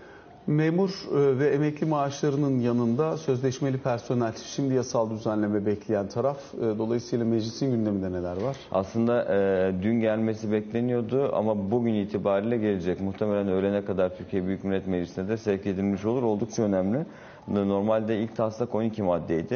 Memur 0.48 0.90
e, 0.90 1.40
ve 1.40 1.48
emekli 1.48 1.86
maaşlarının 1.86 2.60
yanında 2.60 3.18
sözleşmeli 3.18 3.78
personel 3.78 4.34
şimdi 4.46 4.74
yasal 4.74 5.10
düzenleme 5.10 5.66
bekleyen 5.66 6.08
taraf. 6.08 6.38
E, 6.56 6.78
Dolayısıyla 6.78 7.26
meclisin 7.26 7.72
gündeminde 7.72 8.12
neler 8.12 8.42
var? 8.42 8.58
Aslında 8.72 9.26
e, 9.36 9.72
dün 9.84 10.00
gelmesi 10.02 10.52
bekleniyordu 10.52 11.32
ama 11.36 11.72
bugün 11.72 11.94
itibariyle 11.94 12.58
gelecek. 12.58 13.02
Muhtemelen 13.02 13.48
öğlene 13.48 13.86
kadar 13.86 14.18
Türkiye 14.18 14.48
Büyük 14.48 14.64
Millet 14.64 14.88
Meclisi'ne 14.88 15.28
de 15.28 15.38
sevk 15.38 15.66
edilmiş 15.68 16.06
olur. 16.06 16.24
Oldukça 16.24 16.64
önemli. 16.64 17.06
Normalde 17.48 18.20
ilk 18.20 18.36
taslak 18.36 18.76
12 18.76 19.04
maddeydi. 19.04 19.56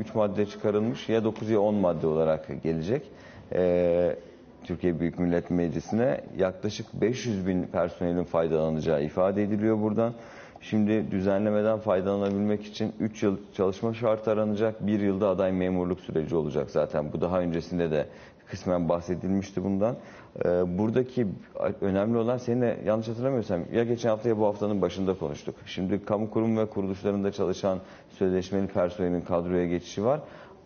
3 0.00 0.14
madde 0.14 0.46
çıkarılmış 0.46 1.08
ya 1.08 1.24
9 1.24 1.50
ya 1.50 1.60
10 1.60 1.74
madde 1.74 2.06
olarak 2.06 2.62
gelecek. 2.62 3.02
E, 3.52 4.16
Türkiye 4.68 5.00
Büyük 5.00 5.18
Millet 5.18 5.50
Meclisi'ne 5.50 6.20
yaklaşık 6.38 6.86
500 7.00 7.46
bin 7.46 7.62
personelin 7.62 8.24
faydalanacağı 8.24 9.02
ifade 9.04 9.42
ediliyor 9.42 9.80
buradan. 9.80 10.12
Şimdi 10.60 11.10
düzenlemeden 11.10 11.78
faydalanabilmek 11.78 12.64
için 12.66 12.92
3 13.00 13.22
yıl 13.22 13.36
çalışma 13.54 13.94
şartı 13.94 14.30
aranacak, 14.30 14.86
1 14.86 15.00
yılda 15.00 15.28
aday 15.28 15.52
memurluk 15.52 16.00
süreci 16.00 16.36
olacak 16.36 16.70
zaten. 16.70 17.12
Bu 17.12 17.20
daha 17.20 17.40
öncesinde 17.40 17.90
de 17.90 18.06
kısmen 18.46 18.88
bahsedilmişti 18.88 19.64
bundan. 19.64 19.96
Ee, 20.44 20.78
buradaki 20.78 21.26
önemli 21.80 22.18
olan 22.18 22.36
seninle 22.38 22.78
yanlış 22.84 23.08
hatırlamıyorsam 23.08 23.60
ya 23.72 23.84
geçen 23.84 24.08
hafta 24.08 24.28
ya 24.28 24.38
bu 24.38 24.46
haftanın 24.46 24.82
başında 24.82 25.14
konuştuk. 25.14 25.54
Şimdi 25.66 26.04
kamu 26.04 26.30
kurum 26.30 26.56
ve 26.58 26.66
kuruluşlarında 26.66 27.32
çalışan 27.32 27.78
sözleşmeli 28.10 28.66
personelin 28.66 29.20
kadroya 29.20 29.66
geçişi 29.66 30.04
var. 30.04 30.20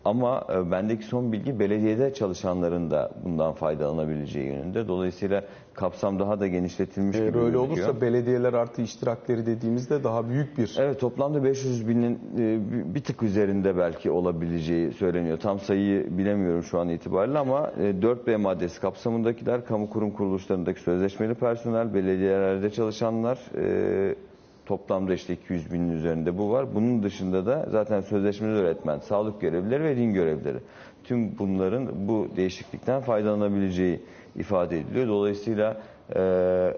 Ama 0.05 0.43
e, 0.55 0.71
bendeki 0.71 1.03
son 1.05 1.31
bilgi 1.31 1.59
belediyede 1.59 2.13
çalışanların 2.13 2.91
da 2.91 3.11
bundan 3.25 3.53
faydalanabileceği 3.53 4.45
yönünde. 4.47 4.87
Dolayısıyla 4.87 5.43
kapsam 5.73 6.19
daha 6.19 6.39
da 6.39 6.47
genişletilmiş 6.47 7.17
Eğer 7.17 7.27
gibi 7.27 7.37
öyle 7.37 7.57
gözüküyor. 7.57 7.87
olursa 7.87 8.01
belediyeler 8.01 8.53
artı 8.53 8.81
iştirakleri 8.81 9.45
dediğimizde 9.45 10.03
daha 10.03 10.29
büyük 10.29 10.57
bir 10.57 10.75
Evet 10.79 10.99
toplamda 10.99 11.43
500 11.43 11.87
binin 11.87 12.19
e, 12.37 12.71
bir- 12.71 12.95
bir 12.95 13.03
tık 13.03 13.23
üzerinde 13.23 13.77
belki 13.77 14.11
olabileceği 14.11 14.91
söyleniyor. 14.91 15.37
Tam 15.39 15.59
sayıyı 15.59 16.17
bilemiyorum 16.17 16.63
şu 16.63 16.79
an 16.79 16.89
itibariyle 16.89 17.37
ama 17.37 17.71
e, 17.79 18.01
4B 18.01 18.35
maddesi 18.37 18.81
kapsamındakiler 18.81 19.65
kamu 19.65 19.89
kurum 19.89 20.11
kuruluşlarındaki 20.11 20.79
sözleşmeli 20.79 21.33
personel, 21.33 21.93
belediyelerde 21.93 22.69
çalışanlar 22.69 23.39
e, 23.57 24.15
toplamda 24.65 25.13
işte 25.13 25.33
200 25.33 25.73
binin 25.73 25.89
üzerinde 25.89 26.37
bu 26.37 26.51
var. 26.51 26.75
Bunun 26.75 27.03
dışında 27.03 27.45
da 27.45 27.67
zaten 27.71 28.01
sözleşmeli 28.01 28.53
öğretmen, 28.53 28.99
sağlık 28.99 29.41
görevlileri 29.41 29.83
ve 29.83 29.97
din 29.97 30.13
görevlileri. 30.13 30.57
Tüm 31.03 31.37
bunların 31.39 32.07
bu 32.07 32.27
değişiklikten 32.35 33.01
faydalanabileceği 33.01 33.99
ifade 34.35 34.79
ediliyor. 34.79 35.07
Dolayısıyla 35.07 35.77
e, 36.15 36.73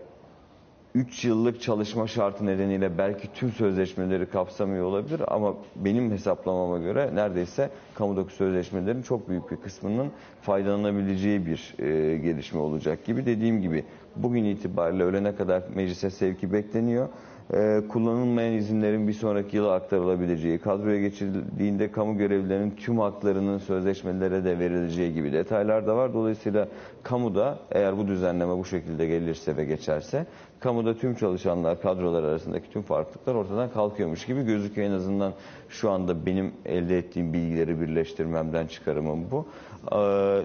3 0.95 1.25
yıllık 1.25 1.61
çalışma 1.61 2.07
şartı 2.07 2.45
nedeniyle 2.45 2.97
belki 2.97 3.33
tüm 3.33 3.51
sözleşmeleri 3.51 4.25
kapsamıyor 4.25 4.85
olabilir 4.85 5.21
ama 5.27 5.55
benim 5.75 6.11
hesaplamama 6.11 6.77
göre 6.77 7.09
neredeyse 7.15 7.69
kamudaki 7.95 8.33
sözleşmelerin 8.33 9.01
çok 9.01 9.29
büyük 9.29 9.51
bir 9.51 9.55
kısmının 9.57 10.11
faydalanabileceği 10.41 11.45
bir 11.45 11.75
e, 11.79 12.17
gelişme 12.17 12.59
olacak 12.59 13.05
gibi. 13.05 13.25
Dediğim 13.25 13.61
gibi 13.61 13.83
bugün 14.15 14.43
itibariyle 14.43 15.03
ölene 15.03 15.35
kadar 15.35 15.63
meclise 15.75 16.09
sevki 16.09 16.53
bekleniyor. 16.53 17.09
E, 17.53 17.81
kullanılmayan 17.89 18.53
izinlerin 18.53 19.07
bir 19.07 19.13
sonraki 19.13 19.57
yıla 19.57 19.73
aktarılabileceği, 19.73 20.57
kadroya 20.57 20.99
geçildiğinde 20.99 21.91
kamu 21.91 22.17
görevlilerinin 22.17 22.71
tüm 22.71 22.99
haklarının 22.99 23.57
sözleşmelere 23.57 24.43
de 24.43 24.59
verileceği 24.59 25.13
gibi 25.13 25.33
detaylar 25.33 25.87
da 25.87 25.97
var. 25.97 26.13
Dolayısıyla 26.13 26.67
kamuda 27.03 27.59
eğer 27.71 27.97
bu 27.97 28.07
düzenleme 28.07 28.57
bu 28.57 28.65
şekilde 28.65 29.05
gelirse 29.05 29.57
ve 29.57 29.65
geçerse 29.65 30.25
kamuda 30.59 30.97
tüm 30.97 31.15
çalışanlar, 31.15 31.81
kadrolar 31.81 32.23
arasındaki 32.23 32.69
tüm 32.71 32.81
farklılıklar 32.81 33.35
ortadan 33.35 33.71
kalkıyormuş 33.71 34.25
gibi 34.25 34.43
gözüküyor. 34.43 34.87
En 34.87 34.93
azından 34.93 35.33
şu 35.75 35.91
anda 35.91 36.25
benim 36.25 36.51
elde 36.65 36.97
ettiğim 36.97 37.33
bilgileri 37.33 37.81
birleştirmemden 37.81 38.67
çıkarımım 38.67 39.31
bu. 39.31 39.45
Ee, 39.91 39.95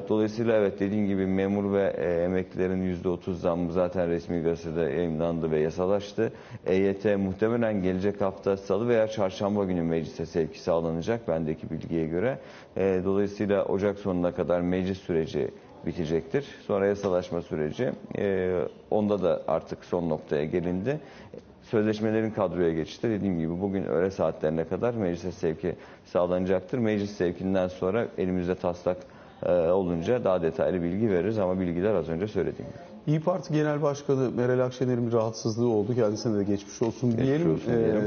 Dolayısıyla 0.09 0.57
evet 0.57 0.81
dediğim 0.81 1.07
gibi 1.07 1.27
memur 1.27 1.73
ve 1.73 1.95
e, 1.99 2.23
emeklilerin 2.25 2.95
%30 3.05 3.35
zammı 3.35 3.73
zaten 3.73 4.09
resmi 4.09 4.43
gazetede 4.43 4.81
yayınlandı 4.81 5.51
ve 5.51 5.61
yasalaştı. 5.61 6.33
EYT 6.67 7.05
muhtemelen 7.05 7.83
gelecek 7.83 8.21
hafta 8.21 8.57
salı 8.57 8.89
veya 8.89 9.09
çarşamba 9.09 9.65
günü 9.65 9.83
meclise 9.83 10.27
sevki 10.27 10.61
sağlanacak 10.61 11.29
bendeki 11.29 11.71
bilgiye 11.71 12.07
göre. 12.07 12.39
Ee, 12.77 13.01
Dolayısıyla 13.05 13.65
Ocak 13.65 13.99
sonuna 13.99 14.35
kadar 14.35 14.61
meclis 14.61 14.99
süreci 14.99 15.49
bitecektir. 15.87 16.45
Sonra 16.67 16.87
yasalaşma 16.87 17.43
süreci. 17.43 17.91
e, 18.19 18.53
onda 18.91 19.23
da 19.23 19.43
artık 19.49 19.85
son 19.85 20.11
noktaya 20.11 20.45
gelindi. 20.45 21.01
Sözleşmelerin 21.71 22.31
kadroya 22.31 22.73
geçişte 22.73 23.11
dediğim 23.11 23.39
gibi 23.39 23.61
bugün 23.61 23.85
öğle 23.85 24.11
saatlerine 24.11 24.65
kadar 24.65 24.95
meclise 24.95 25.33
sevki 25.33 25.77
sağlanacaktır. 26.05 26.79
Meclis 26.79 27.11
sevkinden 27.11 27.69
sonra 27.69 28.07
elimizde 28.19 28.55
taslak 28.55 28.97
e, 29.43 29.53
olunca 29.53 30.25
daha 30.25 30.43
detaylı 30.43 30.83
bilgi 30.83 31.11
veririz 31.11 31.39
ama 31.39 31.61
bilgiler 31.61 31.95
az 31.95 32.09
önce 32.09 32.29
söylediğim 32.29 32.71
gibi. 32.71 32.90
İyi 33.11 33.21
Parti 33.21 33.53
Genel 33.53 33.83
Başkanı 33.83 34.31
Meral 34.37 34.59
Akşener'in 34.67 35.07
bir 35.07 35.13
rahatsızlığı 35.13 35.69
oldu. 35.69 35.95
Kendisine 35.95 36.39
de 36.39 36.45
geçmiş 36.45 36.83
olsun 36.83 37.19
diyelim. 37.19 37.53
olsun 37.53 37.73
Ee, 37.73 37.77
diyelim. 37.77 38.05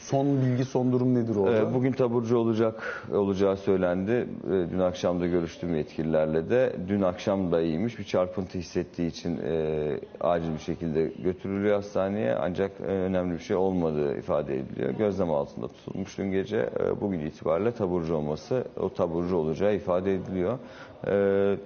son 0.00 0.26
bilgi, 0.42 0.64
son 0.64 0.92
durum 0.92 1.14
nedir 1.14 1.36
orada? 1.36 1.56
Ee, 1.56 1.74
Bugün 1.74 1.92
taburcu 1.92 2.36
olacak 2.38 3.04
olacağı 3.14 3.56
söylendi. 3.56 4.10
Ee, 4.46 4.50
Dün 4.72 4.78
akşam 4.78 5.20
da 5.20 5.26
görüştüm 5.26 5.74
yetkililerle 5.76 6.50
de. 6.50 6.76
Dün 6.88 7.02
akşam 7.02 7.52
da 7.52 7.60
iyiymiş. 7.60 7.98
Bir 7.98 8.04
çarpıntı 8.04 8.58
hissettiği 8.58 9.08
için 9.08 9.38
e, 9.44 10.00
acil 10.20 10.52
bir 10.52 10.58
şekilde 10.58 11.12
götürülüyor 11.24 11.76
hastaneye. 11.76 12.34
Ancak 12.34 12.70
e, 12.80 12.84
önemli 12.84 13.34
bir 13.34 13.42
şey 13.42 13.56
olmadığı 13.56 14.16
ifade 14.18 14.58
ediliyor. 14.58 14.90
Gözlem 14.90 15.30
altında 15.30 15.68
tutulmuş 15.68 16.18
dün 16.18 16.30
gece. 16.30 16.70
E, 16.80 17.00
bugün 17.00 17.20
itibariyle 17.20 17.72
taburcu 17.72 18.14
olması, 18.14 18.64
o 18.80 18.88
taburcu 18.88 19.36
olacağı 19.36 19.74
ifade 19.74 20.14
ediliyor. 20.14 20.58
E, 21.06 21.10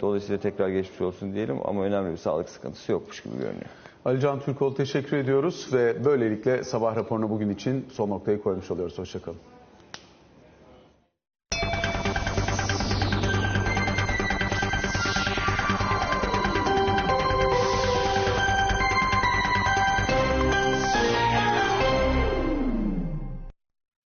dolayısıyla 0.01 0.41
tekrar 0.41 0.69
geçmiş 0.69 1.01
olsun 1.01 1.35
diyelim 1.35 1.59
ama 1.65 1.85
önemli 1.85 2.13
bir 2.13 2.17
sağlık 2.17 2.49
sıkıntısı 2.49 2.93
yokmuş 2.93 3.23
gibi 3.23 3.35
görünüyor. 3.35 3.71
Ali 4.05 4.41
Türkoğlu 4.45 4.75
teşekkür 4.75 5.17
ediyoruz 5.17 5.69
ve 5.73 6.05
böylelikle 6.05 6.65
sabah 6.65 6.97
raporunu 6.97 7.31
bugün 7.31 7.51
için 7.51 7.87
son 7.93 8.11
noktayı 8.11 8.43
koymuş 8.43 8.71
oluyoruz. 8.71 8.99
Hoşçakalın. 8.99 9.39